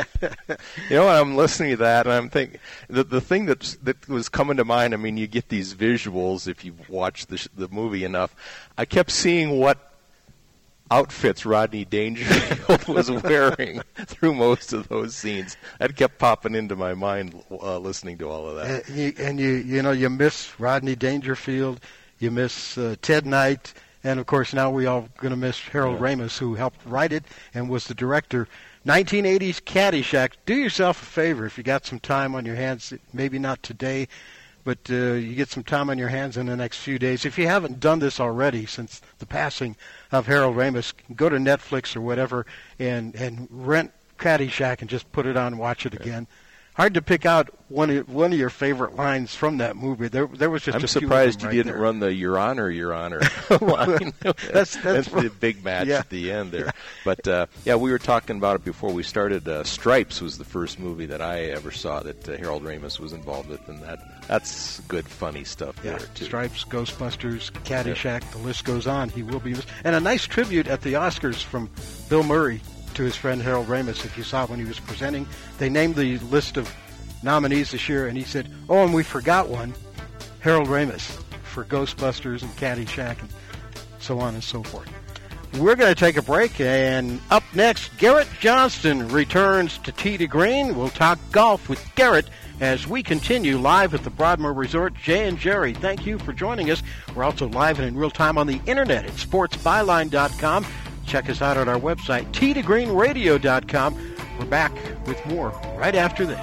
[0.89, 4.30] you know, I'm listening to that, and I'm thinking the the thing that that was
[4.30, 4.93] coming to mind.
[4.93, 8.36] I mean, you get these visuals if you watch the the movie enough.
[8.78, 9.91] I kept seeing what
[10.91, 15.58] outfits Rodney Dangerfield was wearing through most of those scenes.
[15.80, 18.88] That kept popping into my mind uh, listening to all of that.
[18.89, 21.80] And you, and you, you know, you miss Rodney Dangerfield,
[22.19, 25.99] you miss uh, Ted Knight, and of course now we all going to miss Harold
[25.99, 26.07] yeah.
[26.07, 28.47] Ramis, who helped write it and was the director.
[28.85, 30.33] 1980s Caddyshack.
[30.45, 32.93] Do yourself a favor if you got some time on your hands.
[33.13, 34.07] Maybe not today,
[34.63, 37.25] but uh, you get some time on your hands in the next few days.
[37.25, 39.75] If you haven't done this already since the passing
[40.11, 42.45] of Harold Ramis, go to Netflix or whatever
[42.79, 46.27] and and rent Caddyshack and just put it on and watch it again
[46.73, 50.07] hard to pick out one of one of your favorite lines from that movie.
[50.07, 50.75] There, there was just.
[50.75, 51.81] I'm surprised you right didn't there.
[51.81, 53.21] run the "Your Honor, Your Honor"
[53.62, 54.13] line.
[54.21, 55.99] that's, that's, that's the big match yeah.
[55.99, 56.71] at the end there.
[57.05, 59.47] But uh, yeah, we were talking about it before we started.
[59.47, 63.13] Uh, Stripes was the first movie that I ever saw that uh, Harold Ramis was
[63.13, 65.97] involved with, and that that's good, funny stuff yeah.
[65.97, 66.25] there too.
[66.25, 69.10] Stripes, Ghostbusters, Caddyshack, the list goes on.
[69.10, 71.69] He will be, and a nice tribute at the Oscars from
[72.10, 72.62] Bill Murray
[72.95, 74.06] to his friend Harold Ramis.
[74.06, 75.27] If you saw when he was presenting,
[75.58, 76.73] they named the list of
[77.23, 79.73] nominees this year, and he said, "Oh, and we forgot one,
[80.39, 81.01] Harold Ramis
[81.43, 83.30] for Ghostbusters and Caddyshack and
[83.99, 84.89] so on and so forth."
[85.58, 90.25] We're going to take a break, and up next, Garrett Johnston returns to Tee to
[90.25, 90.77] Green.
[90.77, 92.27] We'll talk golf with Garrett
[92.62, 94.93] as we continue live at the Broadmoor Resort.
[94.93, 96.82] Jay and Jerry, thank you for joining us.
[97.13, 100.65] We're also live and in real time on the internet at sportsbyline.com.
[101.12, 104.15] Check us out on our website, tgreenradio.com.
[104.39, 104.71] We're back
[105.06, 106.39] with more right after this.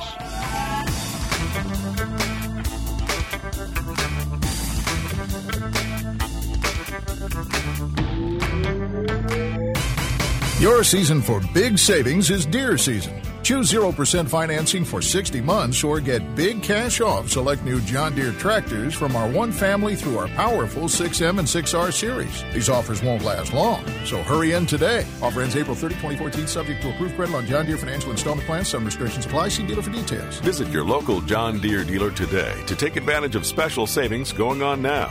[10.61, 13.23] Your season for big savings is deer season.
[13.49, 18.33] Choose 0% financing for 60 months or get big cash off select new John Deere
[18.33, 22.45] tractors from our one family through our powerful 6M and 6R series.
[22.53, 25.07] These offers won't last long, so hurry in today.
[25.23, 28.69] Offer ends April 30, 2014, subject to approved credit on John Deere financial installment plans.
[28.69, 29.49] Some restrictions apply.
[29.49, 30.41] See dealer for details.
[30.41, 34.83] Visit your local John Deere dealer today to take advantage of special savings going on
[34.83, 35.09] now.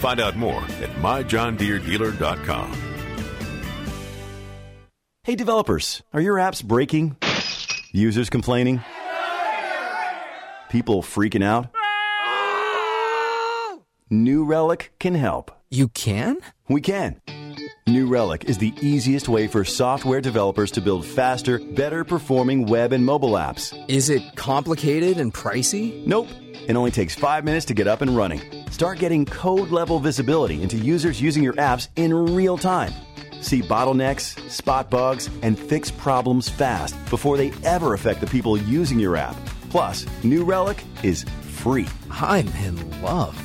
[0.00, 2.82] Find out more at myjohndeeredealer.com.
[5.22, 7.16] Hey developers, are your apps breaking?
[7.96, 8.84] Users complaining?
[10.68, 11.68] People freaking out?
[14.10, 15.50] New Relic can help.
[15.70, 16.36] You can?
[16.68, 17.22] We can.
[17.86, 22.92] New Relic is the easiest way for software developers to build faster, better performing web
[22.92, 23.72] and mobile apps.
[23.88, 26.06] Is it complicated and pricey?
[26.06, 26.28] Nope.
[26.52, 28.42] It only takes five minutes to get up and running.
[28.70, 32.92] Start getting code level visibility into users using your apps in real time.
[33.40, 38.98] See bottlenecks, spot bugs, and fix problems fast before they ever affect the people using
[38.98, 39.36] your app.
[39.70, 41.24] Plus, New Relic is
[41.56, 41.86] free.
[42.10, 43.36] I'm in love.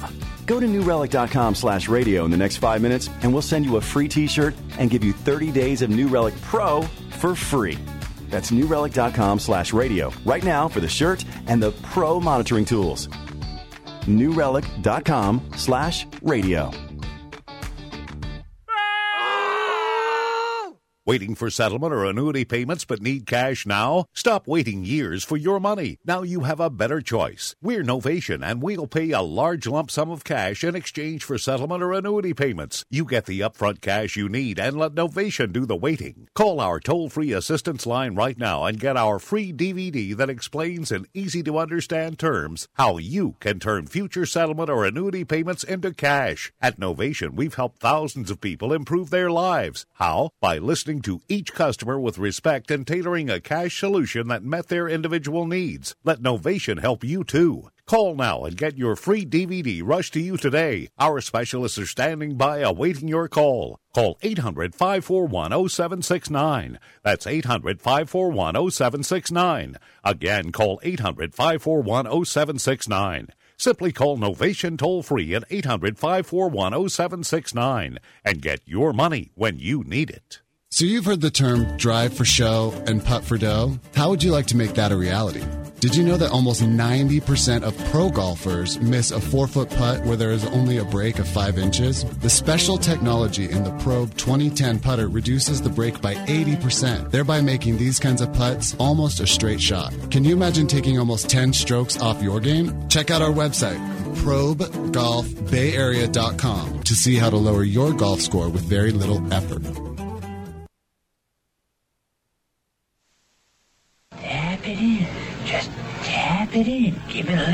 [0.46, 3.82] Go to newrelic.com slash radio in the next five minutes, and we'll send you a
[3.82, 6.82] free t-shirt and give you 30 days of New Relic Pro
[7.20, 7.78] for free.
[8.30, 13.08] That's newrelic.com slash radio right now for the shirt and the pro monitoring tools.
[14.08, 16.72] newrelic.com slash radio.
[21.04, 24.06] Waiting for settlement or annuity payments but need cash now?
[24.14, 25.98] Stop waiting years for your money.
[26.06, 27.56] Now you have a better choice.
[27.60, 31.82] We're Novation and we'll pay a large lump sum of cash in exchange for settlement
[31.82, 32.86] or annuity payments.
[32.92, 36.28] You get the upfront cash you need and let Novation do the waiting.
[36.36, 40.92] Call our toll free assistance line right now and get our free DVD that explains
[40.92, 45.96] in easy to understand terms how you can turn future settlement or annuity payments into
[45.96, 46.54] cash.
[46.62, 49.88] At Novation, we've helped thousands of people improve their lives.
[49.94, 50.30] How?
[50.40, 50.60] By
[50.92, 55.48] listening to each customer with respect and tailoring a cash solution that met their individual
[55.48, 55.96] needs.
[56.04, 57.70] Let Novation help you too.
[57.86, 60.90] Call now and get your free DVD rushed to you today.
[61.00, 63.80] Our specialists are standing by awaiting your call.
[63.96, 66.78] Call 800 541 0769.
[67.04, 69.78] That's 800 541 0769.
[70.04, 73.30] Again, call 800 541 0769.
[73.56, 79.84] Simply call Novation toll free at 800 541 0769 and get your money when you
[79.86, 80.42] need it.
[80.74, 83.78] So you've heard the term drive for show and putt for dough.
[83.94, 85.44] How would you like to make that a reality?
[85.82, 90.16] Did you know that almost 90% of pro golfers miss a four foot putt where
[90.16, 92.06] there is only a break of five inches?
[92.20, 97.78] The special technology in the Probe 2010 putter reduces the break by 80%, thereby making
[97.78, 99.94] these kinds of putts almost a straight shot.
[100.10, 102.88] Can you imagine taking almost 10 strokes off your game?
[102.88, 103.76] Check out our website,
[104.24, 109.91] probegolfbayarea.com, to see how to lower your golf score with very little effort.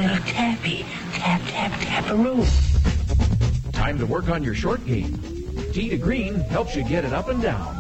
[0.02, 0.86] Little tappy.
[1.14, 3.72] Tap, tap, tap a taparoo.
[3.72, 5.18] Time to work on your short game.
[5.72, 7.76] Tee to Green helps you get it up and down.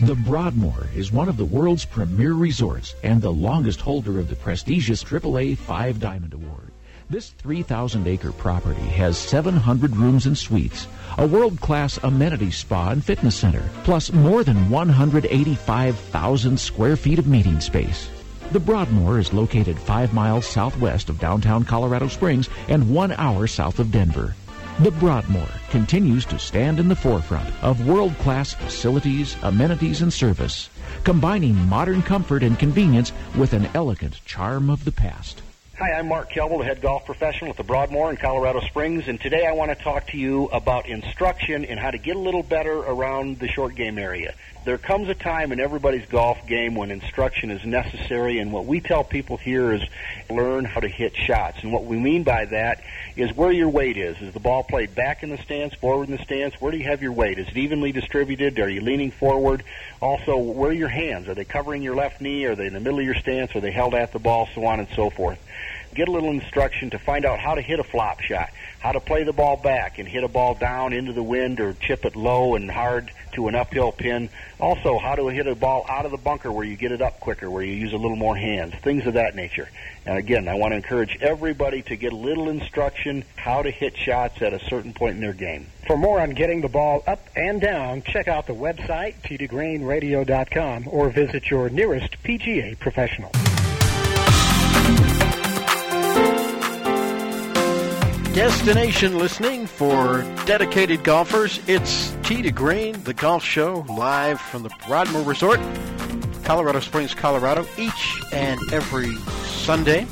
[0.00, 4.36] The Broadmoor is one of the world's premier resorts and the longest holder of the
[4.36, 6.72] prestigious AAA Five Diamond Award.
[7.10, 10.86] This 3,000 acre property has 700 rooms and suites,
[11.18, 17.26] a world class amenity spa and fitness center, plus more than 185,000 square feet of
[17.26, 18.08] meeting space.
[18.52, 23.78] The Broadmoor is located five miles southwest of downtown Colorado Springs and one hour south
[23.78, 24.34] of Denver.
[24.80, 30.68] The Broadmoor continues to stand in the forefront of world class facilities, amenities, and service,
[31.04, 35.42] combining modern comfort and convenience with an elegant charm of the past.
[35.78, 39.20] Hi, I'm Mark Kelble, the head golf professional at the Broadmoor in Colorado Springs, and
[39.20, 42.42] today I want to talk to you about instruction and how to get a little
[42.42, 44.34] better around the short game area.
[44.62, 48.80] There comes a time in everybody's golf game when instruction is necessary, and what we
[48.80, 49.82] tell people here is
[50.28, 51.62] learn how to hit shots.
[51.62, 52.82] And what we mean by that
[53.16, 54.18] is where your weight is.
[54.20, 56.60] Is the ball played back in the stance, forward in the stance?
[56.60, 57.38] Where do you have your weight?
[57.38, 58.58] Is it evenly distributed?
[58.58, 59.64] Are you leaning forward?
[60.02, 61.28] Also, where are your hands?
[61.28, 62.44] Are they covering your left knee?
[62.44, 63.56] Are they in the middle of your stance?
[63.56, 64.46] Are they held at the ball?
[64.54, 65.38] So on and so forth
[65.94, 69.00] get a little instruction to find out how to hit a flop shot, how to
[69.00, 72.16] play the ball back and hit a ball down into the wind or chip it
[72.16, 74.28] low and hard to an uphill pin.
[74.58, 77.20] Also, how to hit a ball out of the bunker where you get it up
[77.20, 79.68] quicker, where you use a little more hands, things of that nature.
[80.06, 83.96] And again, I want to encourage everybody to get a little instruction how to hit
[83.96, 85.66] shots at a certain point in their game.
[85.86, 91.10] For more on getting the ball up and down, check out the website, tdgreenradio.com, or
[91.10, 93.32] visit your nearest PGA professional.
[98.34, 101.58] Destination listening for dedicated golfers.
[101.66, 105.58] It's Tee to Green, the golf show, live from the Broadmoor Resort,
[106.44, 110.06] Colorado Springs, Colorado, each and every Sunday.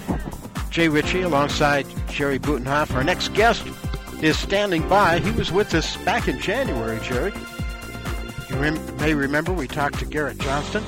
[0.70, 2.92] Jay Ritchie alongside Jerry Butenhoff.
[2.92, 3.64] Our next guest
[4.20, 5.20] is standing by.
[5.20, 7.32] He was with us back in January, Jerry.
[8.50, 10.82] You rem- may remember we talked to Garrett Johnston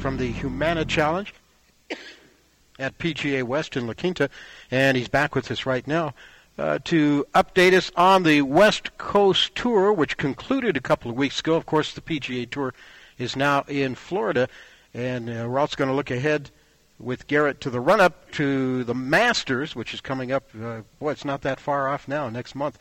[0.00, 1.32] from the Humana Challenge
[2.78, 4.28] at PGA West in La Quinta,
[4.70, 6.12] and he's back with us right now
[6.58, 11.40] uh, to update us on the West Coast Tour, which concluded a couple of weeks
[11.40, 11.54] ago.
[11.54, 12.74] Of course, the PGA Tour
[13.18, 14.48] is now in Florida,
[14.92, 16.50] and uh, we're also going to look ahead
[16.98, 20.44] with Garrett to the run up to the Masters, which is coming up.
[20.60, 22.78] Uh, boy, it's not that far off now, next month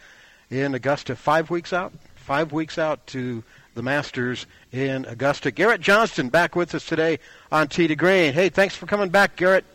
[0.49, 1.15] in Augusta.
[1.15, 1.93] Five weeks out?
[2.15, 3.43] Five weeks out to
[3.73, 5.49] the Masters in Augusta.
[5.49, 7.17] Garrett Johnston back with us today
[7.51, 8.33] on Tee to Green.
[8.33, 9.65] Hey, thanks for coming back, Garrett.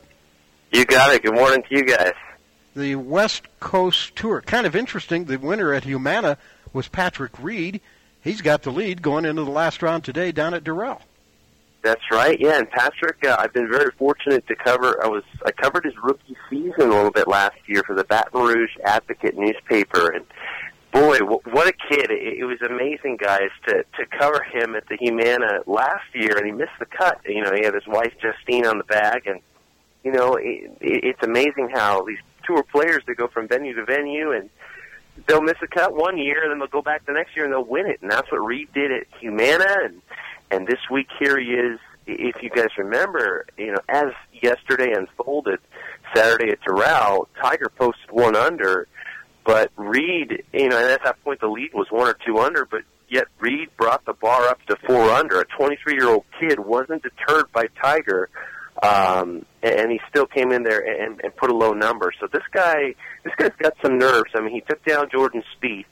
[0.72, 1.22] You got it.
[1.22, 2.14] Good morning to you guys
[2.79, 4.41] the West Coast Tour.
[4.41, 5.24] Kind of interesting.
[5.24, 6.39] The winner at Humana
[6.72, 7.81] was Patrick Reed.
[8.22, 11.01] He's got the lead going into the last round today down at Doral.
[11.83, 12.39] That's right.
[12.41, 15.03] Yeah, and Patrick, uh, I've been very fortunate to cover.
[15.03, 18.43] I was I covered his rookie season a little bit last year for the Baton
[18.43, 20.26] Rouge Advocate newspaper, and
[20.93, 22.11] boy, what a kid!
[22.11, 26.47] It, it was amazing, guys, to to cover him at the Humana last year, and
[26.47, 27.20] he missed the cut.
[27.24, 29.41] You know, he had his wife Justine on the bag, and
[30.03, 32.18] you know, it, it, it's amazing how these
[32.49, 34.51] tour players that go from venue to venue and
[35.26, 37.53] they'll miss a cut one year and then they'll go back the next year and
[37.53, 38.01] they'll win it.
[38.03, 40.03] And that's what Reed did at Humana and
[40.51, 45.59] and this week here he is if you guys remember, you know, as yesterday unfolded,
[46.14, 48.88] Saturday at Doral, Tiger posted one under,
[49.44, 52.64] but Reed, you know, and at that point the lead was one or two under,
[52.64, 52.80] but
[53.11, 55.40] yet Reed brought the bar up to four under.
[55.40, 58.30] A 23 year old kid wasn't deterred by Tiger
[58.83, 62.12] um, and he still came in there and, and put a low number.
[62.20, 64.31] So this guy, this guy's got some nerves.
[64.35, 65.87] I mean, he took down Jordan Spieth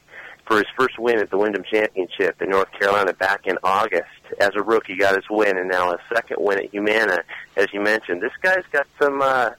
[0.45, 4.05] for his first win at the Wyndham Championship in North Carolina back in August.
[4.39, 7.23] As a rookie, got his win, and now his second win at Humana,
[7.55, 8.21] as you mentioned.
[8.21, 9.51] This guy's got some, uh,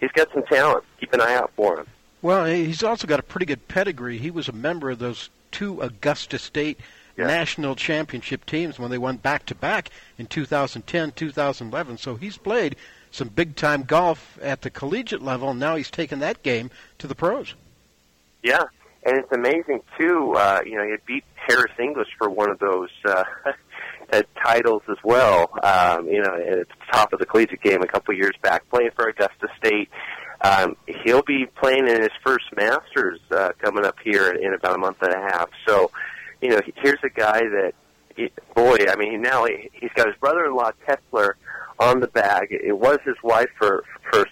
[0.00, 0.84] he's got some talent.
[0.98, 1.86] Keep an eye out for him.
[2.22, 4.18] Well, he's also got a pretty good pedigree.
[4.18, 6.78] He was a member of those two Augusta State
[7.16, 7.26] yeah.
[7.26, 11.98] national championship teams when they went back to back in 2010, 2011.
[11.98, 12.76] So he's played
[13.10, 17.06] some big time golf at the collegiate level, and now he's taken that game to
[17.06, 17.54] the pros.
[18.42, 18.64] Yeah,
[19.04, 20.34] and it's amazing too.
[20.34, 23.24] Uh, you know, he beat Harris English for one of those uh,
[24.42, 25.50] titles as well.
[25.62, 28.90] Um, you know, at the top of the collegiate game a couple years back, playing
[28.94, 29.88] for Augusta State.
[30.42, 34.78] Um, he'll be playing in his first Masters uh, coming up here in about a
[34.78, 35.50] month and a half.
[35.66, 35.90] So
[36.40, 37.72] you know, here's a guy that,
[38.54, 41.36] boy, I mean, now he, he's got his brother-in-law Kessler
[41.78, 42.48] on the bag.
[42.50, 44.26] It was his wife for for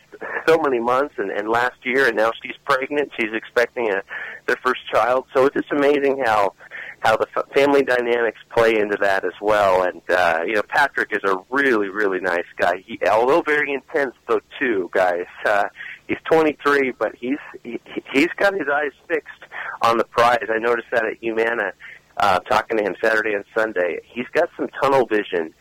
[0.46, 3.10] so many months, and, and last year, and now she's pregnant.
[3.18, 4.02] She's expecting a
[4.46, 5.24] their first child.
[5.34, 6.52] So it's just amazing how
[7.00, 9.84] how the family dynamics play into that as well.
[9.84, 12.84] And uh, you know, Patrick is a really really nice guy.
[12.86, 15.26] He, although very intense though too, guys.
[15.46, 15.64] Uh,
[16.08, 17.78] He's 23, but he's he,
[18.14, 19.44] he's got his eyes fixed
[19.82, 20.46] on the prize.
[20.48, 21.72] I noticed that at Humana,
[22.18, 24.00] uh, talking to him Saturday and Sunday.
[24.04, 25.54] He's got some tunnel vision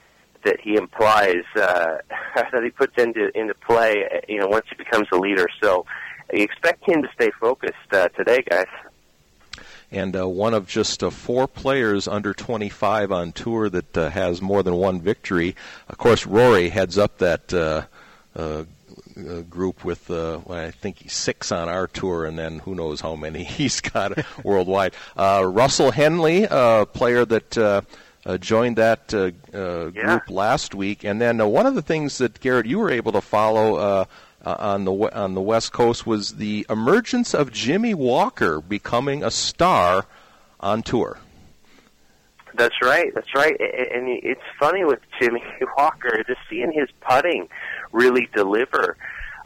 [0.44, 1.98] that he implies uh,
[2.36, 4.04] that he puts into into play.
[4.14, 5.48] uh, You know, once he becomes a leader.
[5.62, 5.86] So,
[6.34, 8.66] you expect him to stay focused uh, today, guys.
[9.92, 14.42] and uh, one of just uh, four players under 25 on tour that uh, has
[14.42, 15.56] more than one victory.
[15.88, 17.86] Of course, Rory heads up that uh,
[18.36, 18.64] uh,
[19.18, 22.76] uh, group with, uh, well, I think he's six on our tour, and then who
[22.76, 24.94] knows how many he's got worldwide.
[25.18, 27.58] Uh, Russell Henley, a player that.
[27.58, 27.82] Uh,
[28.26, 32.18] uh, joined that uh, uh, group last week, and then uh, one of the things
[32.18, 34.06] that Garrett you were able to follow uh,
[34.44, 39.24] uh, on the we- on the West Coast was the emergence of Jimmy Walker becoming
[39.24, 40.08] a star
[40.60, 41.20] on tour.
[42.56, 43.14] That's right.
[43.16, 43.56] That's right.
[43.62, 45.42] A- a- And it's funny with Jimmy
[45.78, 47.48] Walker, just seeing his putting
[47.92, 48.98] really deliver.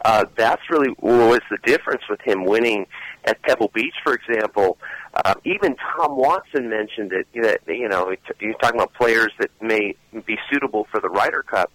[0.04, 2.86] Uh, that's really what was the difference with him winning
[3.24, 4.78] at Pebble Beach, for example.
[5.14, 7.26] Uh, even Tom Watson mentioned it.
[7.40, 9.94] That you know, you're talking about players that may
[10.26, 11.72] be suitable for the Ryder Cup.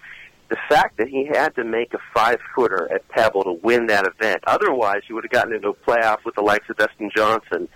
[0.50, 4.08] The fact that he had to make a five footer at Pebble to win that
[4.08, 4.44] event.
[4.48, 7.68] Otherwise, he would have gotten into a playoff with the likes of Dustin Johnson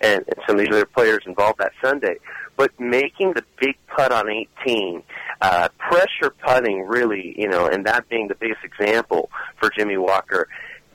[0.00, 2.16] and, and some of these other players involved that Sunday.
[2.56, 5.02] But making the big putt on 18,
[5.40, 10.48] uh, pressure putting really, you know, and that being the biggest example for Jimmy Walker,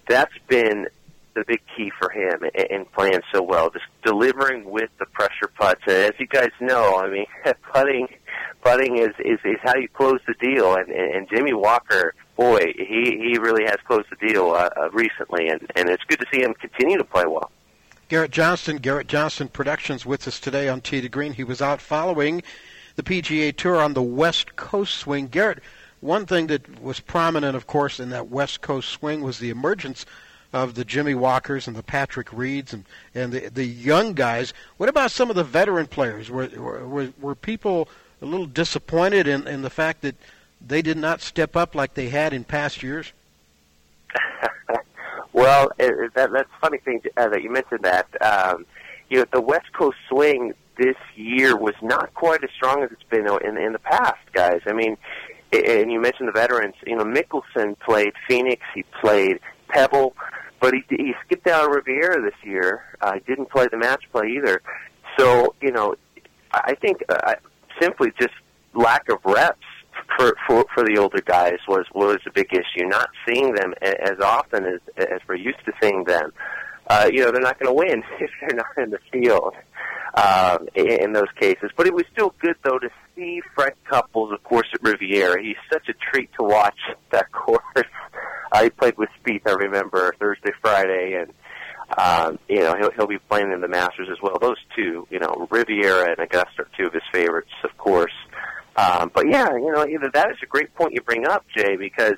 [0.08, 0.88] that's been
[1.34, 5.49] the big key for him in, in playing so well, just delivering with the pressure
[5.58, 5.82] putts.
[5.88, 7.26] And as you guys know, I mean,
[7.74, 8.08] putting,
[8.64, 10.76] putting is, is, is how you close the deal.
[10.76, 14.89] And, and, and Jimmy Walker, boy, he, he really has closed the deal uh, uh,
[14.91, 17.52] recently, and, and it's good to see him continue to play well.
[18.12, 21.32] Garrett Johnston, Garrett Johnston Productions with us today on Tee to Green.
[21.32, 22.43] He was out following
[22.97, 25.28] the PGA Tour on the West Coast swing.
[25.28, 25.59] Garrett,
[26.01, 30.05] one thing that was prominent, of course, in that West Coast swing was the emergence
[30.51, 32.84] of the Jimmy Walkers and the Patrick Reeds and,
[33.16, 34.53] and the, the young guys.
[34.76, 36.30] What about some of the veteran players?
[36.30, 37.88] Were, were, were people
[38.22, 40.18] a little disappointed in, in the fact that
[40.59, 43.14] they did not step up like they had in past years?
[45.34, 48.07] Well, it, it- that, that's funny thing uh, that you mentioned that.
[48.21, 48.65] Um,
[49.09, 53.03] you know, the West Coast swing this year was not quite as strong as it's
[53.03, 54.61] been in, in the past, guys.
[54.65, 54.97] I mean,
[55.51, 56.75] and you mentioned the veterans.
[56.88, 58.61] You know, Mickelson played Phoenix.
[58.73, 60.15] He played Pebble,
[60.61, 62.84] but he, he skipped out of Riviera this year.
[63.01, 64.61] Uh, didn't play the match play either.
[65.19, 65.95] So, you know,
[66.53, 67.36] I think uh,
[67.82, 68.34] simply just
[68.73, 69.59] lack of reps
[70.18, 72.86] for, for for the older guys was was a big issue.
[72.88, 76.32] Not seeing them as often as as we're used to seeing them.
[76.88, 79.56] Uh, you know, they're not going to win if they're not in the field
[80.16, 81.72] um, in, those cases.
[81.76, 85.41] But it was still good though to see Fred Couples, of course, at Riviera.
[85.41, 86.78] He's such a treat to watch
[87.12, 87.62] that course.
[88.52, 91.32] Uh, played with Spieth, I remember Thursday, Friday, and
[91.97, 94.38] um, you know he'll he'll be playing in the Masters as well.
[94.41, 98.12] Those two, you know, Riviera and Augusta are two of his favorites, of course.
[98.76, 101.76] Um, but yeah, you know, either that is a great point you bring up, Jay,
[101.76, 102.15] because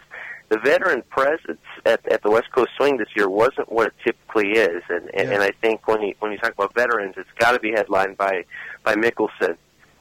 [0.50, 4.52] the veteran presence at, at the West Coast Swing this year wasn't what it typically
[4.52, 7.54] is, and and, and I think when you when you talk about veterans, it's got
[7.54, 8.46] to be headlined by
[8.84, 9.58] by Mickelson.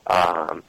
[0.06, 0.62] Um,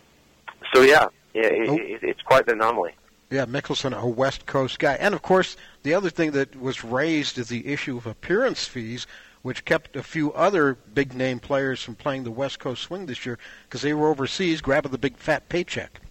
[0.74, 2.94] so yeah, yeah, it, it, it's quite an anomaly.
[3.30, 4.94] Yeah, Mickelson, a West Coast guy.
[4.94, 9.08] And of course, the other thing that was raised is the issue of appearance fees,
[9.44, 13.26] which kept a few other big name players from playing the West Coast swing this
[13.26, 16.02] year because they were overseas grabbing the big fat paycheck.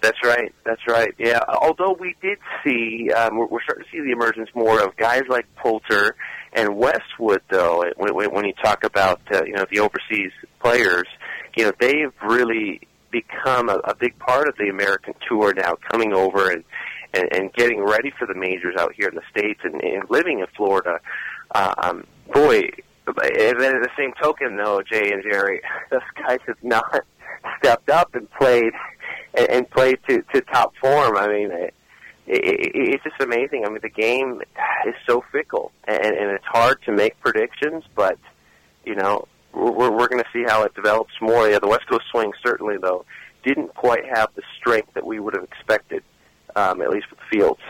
[0.00, 0.54] That's right.
[0.64, 1.14] That's right.
[1.18, 1.40] Yeah.
[1.48, 5.22] Although we did see, um, we're, we're starting to see the emergence more of guys
[5.30, 6.16] like Poulter
[6.52, 7.84] and Westwood, though.
[7.96, 10.32] When, when, you talk about uh, you know the overseas
[10.62, 11.06] players,
[11.56, 16.12] you know they've really become a, a big part of the American tour now, coming
[16.12, 16.64] over and
[17.14, 20.40] and, and getting ready for the majors out here in the states and, and living
[20.40, 21.00] in Florida.
[21.54, 22.70] Um, boy,
[23.06, 26.84] and at the same token, though, Jay and Jerry, those guys have not
[27.58, 28.72] stepped up and played
[29.34, 31.16] and, and played to, to top form.
[31.16, 31.74] I mean, it,
[32.26, 33.64] it, it's just amazing.
[33.66, 34.42] I mean, the game
[34.86, 37.84] is so fickle, and, and it's hard to make predictions.
[37.94, 38.18] But
[38.84, 41.48] you know, we're, we're going to see how it develops more.
[41.48, 43.04] Yeah, the West Coast swing certainly, though,
[43.44, 46.02] didn't quite have the strength that we would have expected,
[46.56, 47.60] um, at least with the fields.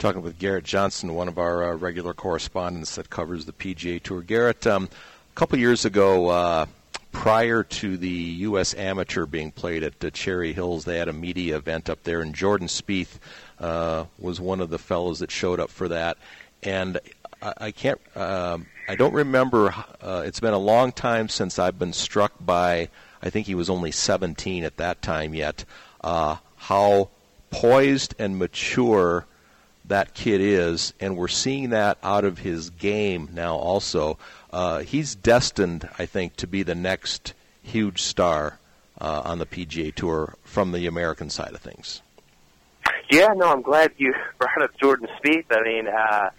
[0.00, 4.22] Talking with Garrett Johnston, one of our uh, regular correspondents that covers the PGA Tour.
[4.22, 6.64] Garrett, um, a couple years ago, uh,
[7.12, 8.72] prior to the U.S.
[8.72, 12.34] Amateur being played at uh, Cherry Hills, they had a media event up there, and
[12.34, 13.18] Jordan Spieth
[13.58, 16.16] uh, was one of the fellows that showed up for that.
[16.62, 16.98] And
[17.42, 19.74] I, I can't, um, I don't remember.
[20.00, 22.88] Uh, it's been a long time since I've been struck by.
[23.22, 25.66] I think he was only 17 at that time yet.
[26.00, 27.10] Uh, how
[27.50, 29.26] poised and mature
[29.90, 33.56] that kid is, and we're seeing that out of his game now.
[33.56, 34.18] Also,
[34.52, 38.58] uh, he's destined, I think, to be the next huge star
[39.00, 42.02] uh, on the PGA Tour from the American side of things.
[43.10, 45.46] Yeah, no, I'm glad you brought up Jordan Spieth.
[45.50, 46.30] I mean, uh,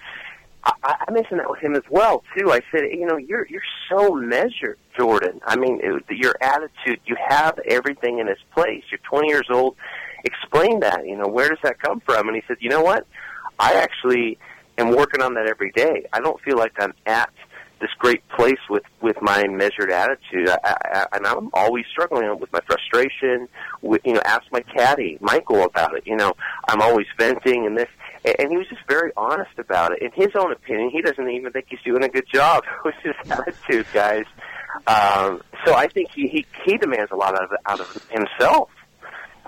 [0.63, 2.51] I, I mentioned that with him as well too.
[2.51, 5.41] I said, you know, you're you're so measured, Jordan.
[5.45, 8.83] I mean, it, your attitude, you have everything in its place.
[8.91, 9.75] You're 20 years old.
[10.23, 11.05] Explain that.
[11.05, 12.27] You know, where does that come from?
[12.27, 13.07] And he said, you know what?
[13.59, 14.37] I actually
[14.77, 16.05] am working on that every day.
[16.13, 17.31] I don't feel like I'm at
[17.81, 20.47] this great place with with my measured attitude.
[20.49, 23.49] I, I, and I'm always struggling with my frustration.
[23.81, 26.05] With you know, ask my caddy Michael about it.
[26.05, 26.33] You know,
[26.67, 27.89] I'm always venting and this.
[28.23, 30.03] And he was just very honest about it.
[30.03, 33.15] In his own opinion, he doesn't even think he's doing a good job with his
[33.29, 34.25] attitude, guys.
[34.85, 38.69] Um, so I think he, he he demands a lot out of out of himself,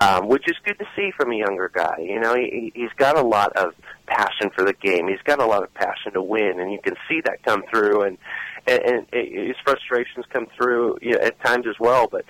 [0.00, 1.98] um, which is good to see from a younger guy.
[2.00, 3.74] You know, he, he's got a lot of
[4.06, 5.08] passion for the game.
[5.08, 8.02] He's got a lot of passion to win, and you can see that come through.
[8.02, 8.18] And
[8.66, 12.06] and, and his frustrations come through you know, at times as well.
[12.06, 12.24] But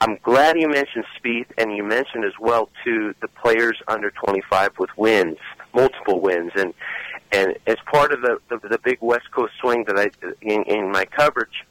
[0.00, 4.78] I'm glad you mentioned Spieth, and you mentioned as well too the players under 25
[4.78, 5.38] with wins,
[5.74, 6.74] multiple wins, and
[7.32, 10.10] and as part of the the, the big West Coast swing that I
[10.42, 11.64] in, in my coverage,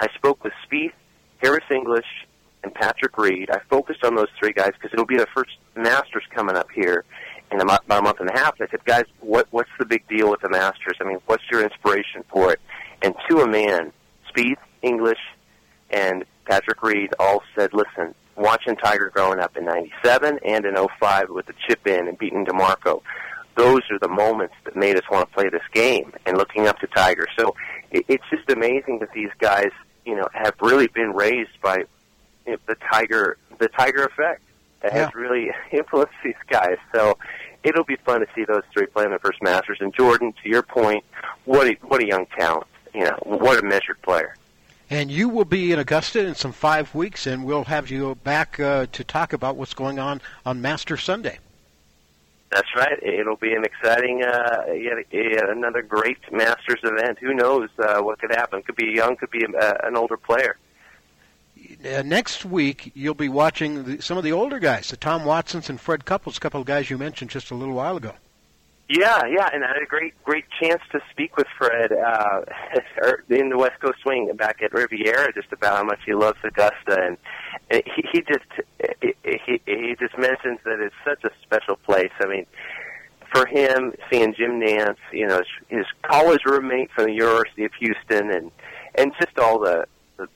[0.00, 0.92] I spoke with Spieth,
[1.38, 2.06] Harris English,
[2.66, 3.48] and Patrick Reed.
[3.50, 7.04] I focused on those three guys because it'll be the first Masters coming up here
[7.52, 8.60] in about a month and a half.
[8.60, 10.96] I said, guys, what what's the big deal with the Masters?
[11.00, 12.60] I mean, what's your inspiration for it?
[13.02, 13.92] And to a man,
[14.28, 15.20] Spieth, English,
[15.90, 21.30] and Patrick Reed all said, listen, watching Tiger growing up in 97 and in 05
[21.30, 23.00] with the chip in and beating DiMarco,
[23.56, 26.78] those are the moments that made us want to play this game and looking up
[26.80, 27.26] to Tiger.
[27.38, 27.54] So
[27.92, 29.70] it, it's just amazing that these guys,
[30.04, 31.84] you know, have really been raised by
[32.66, 34.42] the Tiger, the Tiger effect
[34.82, 35.04] that Yeah.
[35.06, 36.76] has really influenced these guys.
[36.94, 37.18] So
[37.64, 39.78] it'll be fun to see those three play in the first Masters.
[39.80, 41.04] And Jordan, to your point,
[41.44, 42.66] what a, what a young talent.
[42.94, 44.36] You know, what a measured player.
[44.88, 48.58] And you will be in Augusta in some five weeks, and we'll have you back
[48.60, 51.38] uh, to talk about what's going on on Master Sunday.
[52.52, 53.02] That's right.
[53.02, 57.18] It'll be an exciting, uh, yet, yet another great Masters event.
[57.18, 58.62] Who knows uh, what could happen?
[58.62, 60.56] Could be young, could be a, uh, an older player.
[61.84, 65.68] Uh, next week, you'll be watching the, some of the older guys, the Tom Watsons
[65.68, 68.12] and Fred Couples, a couple of guys you mentioned just a little while ago.
[68.88, 72.42] Yeah, yeah, and I had a great, great chance to speak with Fred uh,
[73.28, 76.96] in the West Coast Swing back at Riviera, just about how much he loves Augusta,
[77.02, 77.16] and
[77.68, 78.44] and he, he just
[79.22, 82.12] he, he just mentions that it's such a special place.
[82.20, 82.46] I mean,
[83.34, 87.72] for him, seeing Jim Nantz, you know, his, his college roommate from the University of
[87.80, 88.52] Houston, and
[88.94, 90.28] and just all the the,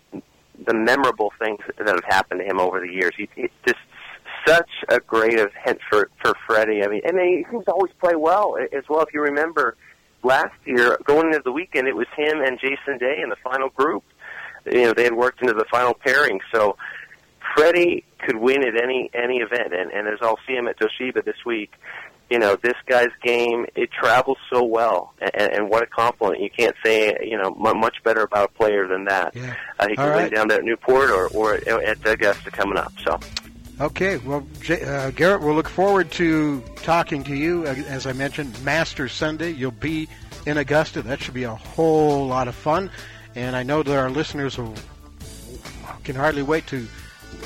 [0.66, 3.12] the memorable things that have happened to him over the years.
[3.16, 3.78] He, he just
[4.46, 6.82] such a great event for for Freddie.
[6.82, 9.02] I mean, and he seems to always play well as well.
[9.02, 9.76] If you remember
[10.22, 13.68] last year, going into the weekend, it was him and Jason Day in the final
[13.70, 14.04] group.
[14.66, 16.76] You know, they had worked into the final pairing, so
[17.56, 19.74] Freddie could win at any any event.
[19.74, 21.72] And, and as I'll see him at Toshiba this week,
[22.30, 26.40] you know, this guy's game it travels so well, and, and what a compliment!
[26.40, 29.34] You can't say you know mu- much better about a player than that.
[29.34, 29.56] Yeah.
[29.78, 30.34] Uh, he All can right.
[30.34, 32.92] down there at Newport or or at, Augusta coming up.
[33.04, 33.18] So.
[33.80, 37.66] Okay, well, uh, Garrett, we'll look forward to talking to you.
[37.66, 40.06] As I mentioned, Masters Sunday, you'll be
[40.44, 41.00] in Augusta.
[41.00, 42.90] That should be a whole lot of fun.
[43.34, 44.74] And I know that our listeners will,
[46.04, 46.86] can hardly wait to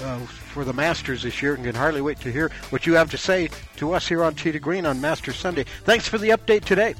[0.03, 0.19] uh,
[0.55, 3.19] for the Masters this year and can hardly wait to hear what you have to
[3.19, 5.65] say to us here on to Green on Masters Sunday.
[5.83, 6.95] Thanks for the update today.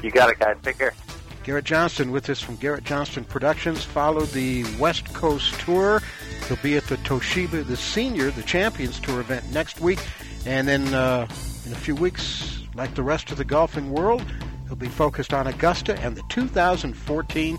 [0.00, 0.56] You got it, guys.
[0.62, 0.94] Take care.
[1.42, 3.82] Garrett Johnston with us from Garrett Johnston Productions.
[3.82, 6.00] Follow the West Coast Tour.
[6.46, 9.98] He'll be at the Toshiba, the Senior, the Champions Tour event next week.
[10.46, 11.26] And then uh,
[11.66, 14.24] in a few weeks, like the rest of the golfing world,
[14.68, 17.58] he'll be focused on Augusta and the 2014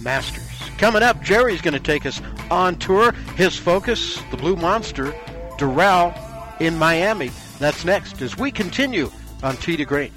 [0.00, 0.53] Masters.
[0.78, 2.20] Coming up, Jerry's going to take us
[2.50, 3.12] on tour.
[3.36, 5.12] His focus, the Blue Monster,
[5.58, 6.14] Doral
[6.60, 7.30] in Miami.
[7.58, 9.10] That's next as we continue
[9.42, 10.12] on Tee to Green.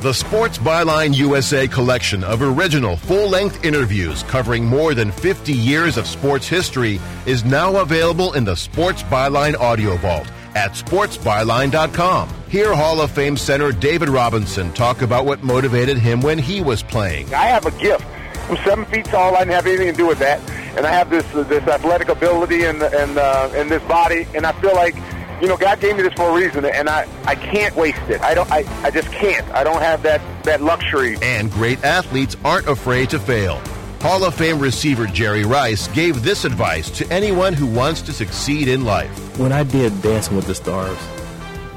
[0.00, 5.96] The Sports Byline USA collection of original full length interviews covering more than 50 years
[5.96, 12.28] of sports history is now available in the Sports Byline Audio Vault at sportsbyline.com.
[12.48, 16.82] Hear Hall of Fame center David Robinson talk about what motivated him when he was
[16.82, 17.32] playing.
[17.34, 18.04] I have a gift.
[18.48, 19.34] I'm seven feet tall.
[19.36, 20.40] I didn't have anything to do with that,
[20.76, 24.46] and I have this uh, this athletic ability and and uh, and this body, and
[24.46, 24.94] I feel like.
[25.40, 28.20] You know, God gave me this for a reason, and I, I can't waste it.
[28.22, 28.50] I don't.
[28.50, 29.48] I, I just can't.
[29.52, 31.16] I don't have that, that luxury.
[31.22, 33.62] And great athletes aren't afraid to fail.
[34.00, 38.68] Hall of Fame receiver Jerry Rice gave this advice to anyone who wants to succeed
[38.68, 39.10] in life.
[39.40, 40.96] When I did Dancing with the Stars,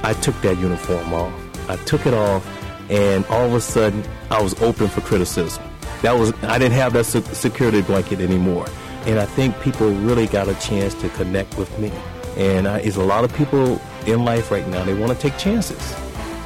[0.04, 1.34] I took that uniform off.
[1.68, 2.46] I took it off,
[2.92, 5.64] and all of a sudden, I was open for criticism.
[6.04, 8.68] That was I didn't have that security blanket anymore,
[9.08, 11.92] and I think people really got a chance to connect with me.
[12.38, 14.84] And I, there's a lot of people in life right now.
[14.84, 15.96] They want to take chances,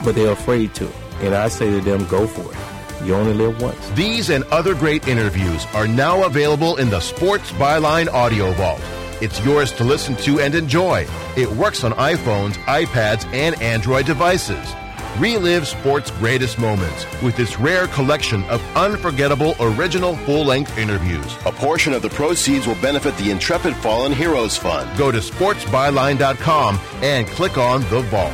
[0.06, 0.90] but they're afraid to.
[1.20, 2.75] And I say to them, go for it.
[3.04, 3.90] You only live once.
[3.92, 8.82] These and other great interviews are now available in the Sports Byline Audio Vault.
[9.22, 11.08] It's yours to listen to and enjoy.
[11.38, 14.74] It works on iPhones, iPads, and Android devices.
[15.18, 21.38] Relive sports' greatest moments with this rare collection of unforgettable original full-length interviews.
[21.46, 24.98] A portion of the proceeds will benefit the Intrepid Fallen Heroes Fund.
[24.98, 28.34] Go to sportsbyline.com and click on the vault.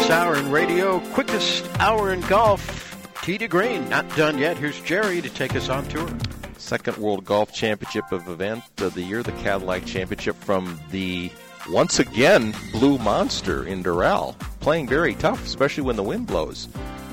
[0.00, 3.12] Fastest hour in radio, quickest hour in golf.
[3.22, 4.56] Tee to green, not done yet.
[4.56, 6.08] Here's Jerry to take us on tour.
[6.56, 11.30] Second World Golf Championship of event of the year, the Cadillac Championship from the
[11.68, 16.66] once again Blue Monster in Doral, playing very tough, especially when the wind blows.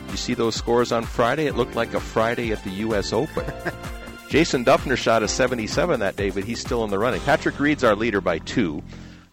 [0.09, 1.47] You see those scores on Friday?
[1.47, 3.11] It looked like a Friday at the U.S.
[3.11, 3.43] Open.
[4.29, 7.19] Jason Dufner shot a 77 that day, but he's still in the running.
[7.21, 8.81] Patrick Reed's our leader by two.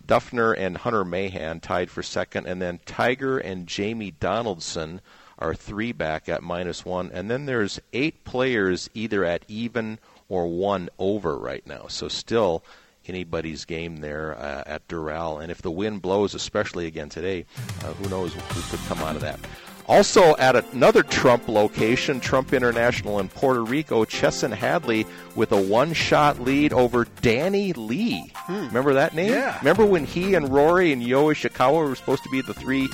[0.06, 5.00] Dufner and Hunter Mahan tied for second, and then Tiger and Jamie Donaldson
[5.38, 9.98] are three back at minus one, and then there's eight players either at even
[10.28, 11.86] or one over right now.
[11.88, 12.64] So still
[13.06, 17.46] anybody's game there uh, at Doral, and if the wind blows, especially again today,
[17.82, 19.40] uh, who knows who could come out of that.
[19.86, 26.40] Also at another Trump location, Trump International in Puerto Rico, Chesson Hadley with a one-shot
[26.40, 28.30] lead over Danny Lee.
[28.34, 28.66] Hmm.
[28.66, 29.30] Remember that name?
[29.30, 29.58] Yeah.
[29.58, 32.88] Remember when he and Rory and Ryo Ishikawa were supposed to be the three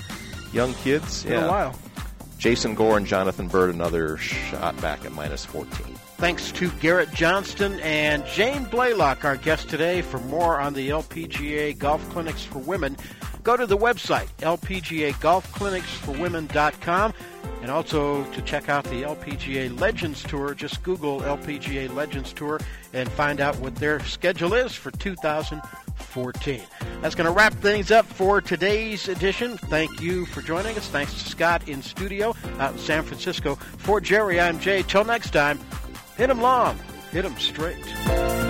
[0.52, 1.24] young kids?
[1.24, 1.74] Been a while.
[2.38, 5.94] Jason Gore and Jonathan Byrd another shot back at minus 14.
[6.16, 10.00] Thanks to Garrett Johnston and Jane Blalock, our guest today.
[10.00, 12.96] For more on the LPGA Golf Clinics for Women,
[13.40, 17.14] go to the website, lpgagolfclinicsforwomen.com.
[17.62, 22.58] And also to check out the LPGA Legends Tour, just Google LPGA Legends Tour
[22.94, 26.62] and find out what their schedule is for 2014.
[27.02, 29.58] That's going to wrap things up for today's edition.
[29.58, 30.88] Thank you for joining us.
[30.88, 33.56] Thanks to Scott in studio out in San Francisco.
[33.56, 34.82] For Jerry, I'm Jay.
[34.82, 35.58] Till next time,
[36.16, 36.78] hit hit 'em long,
[37.12, 38.49] hit hit 'em straight.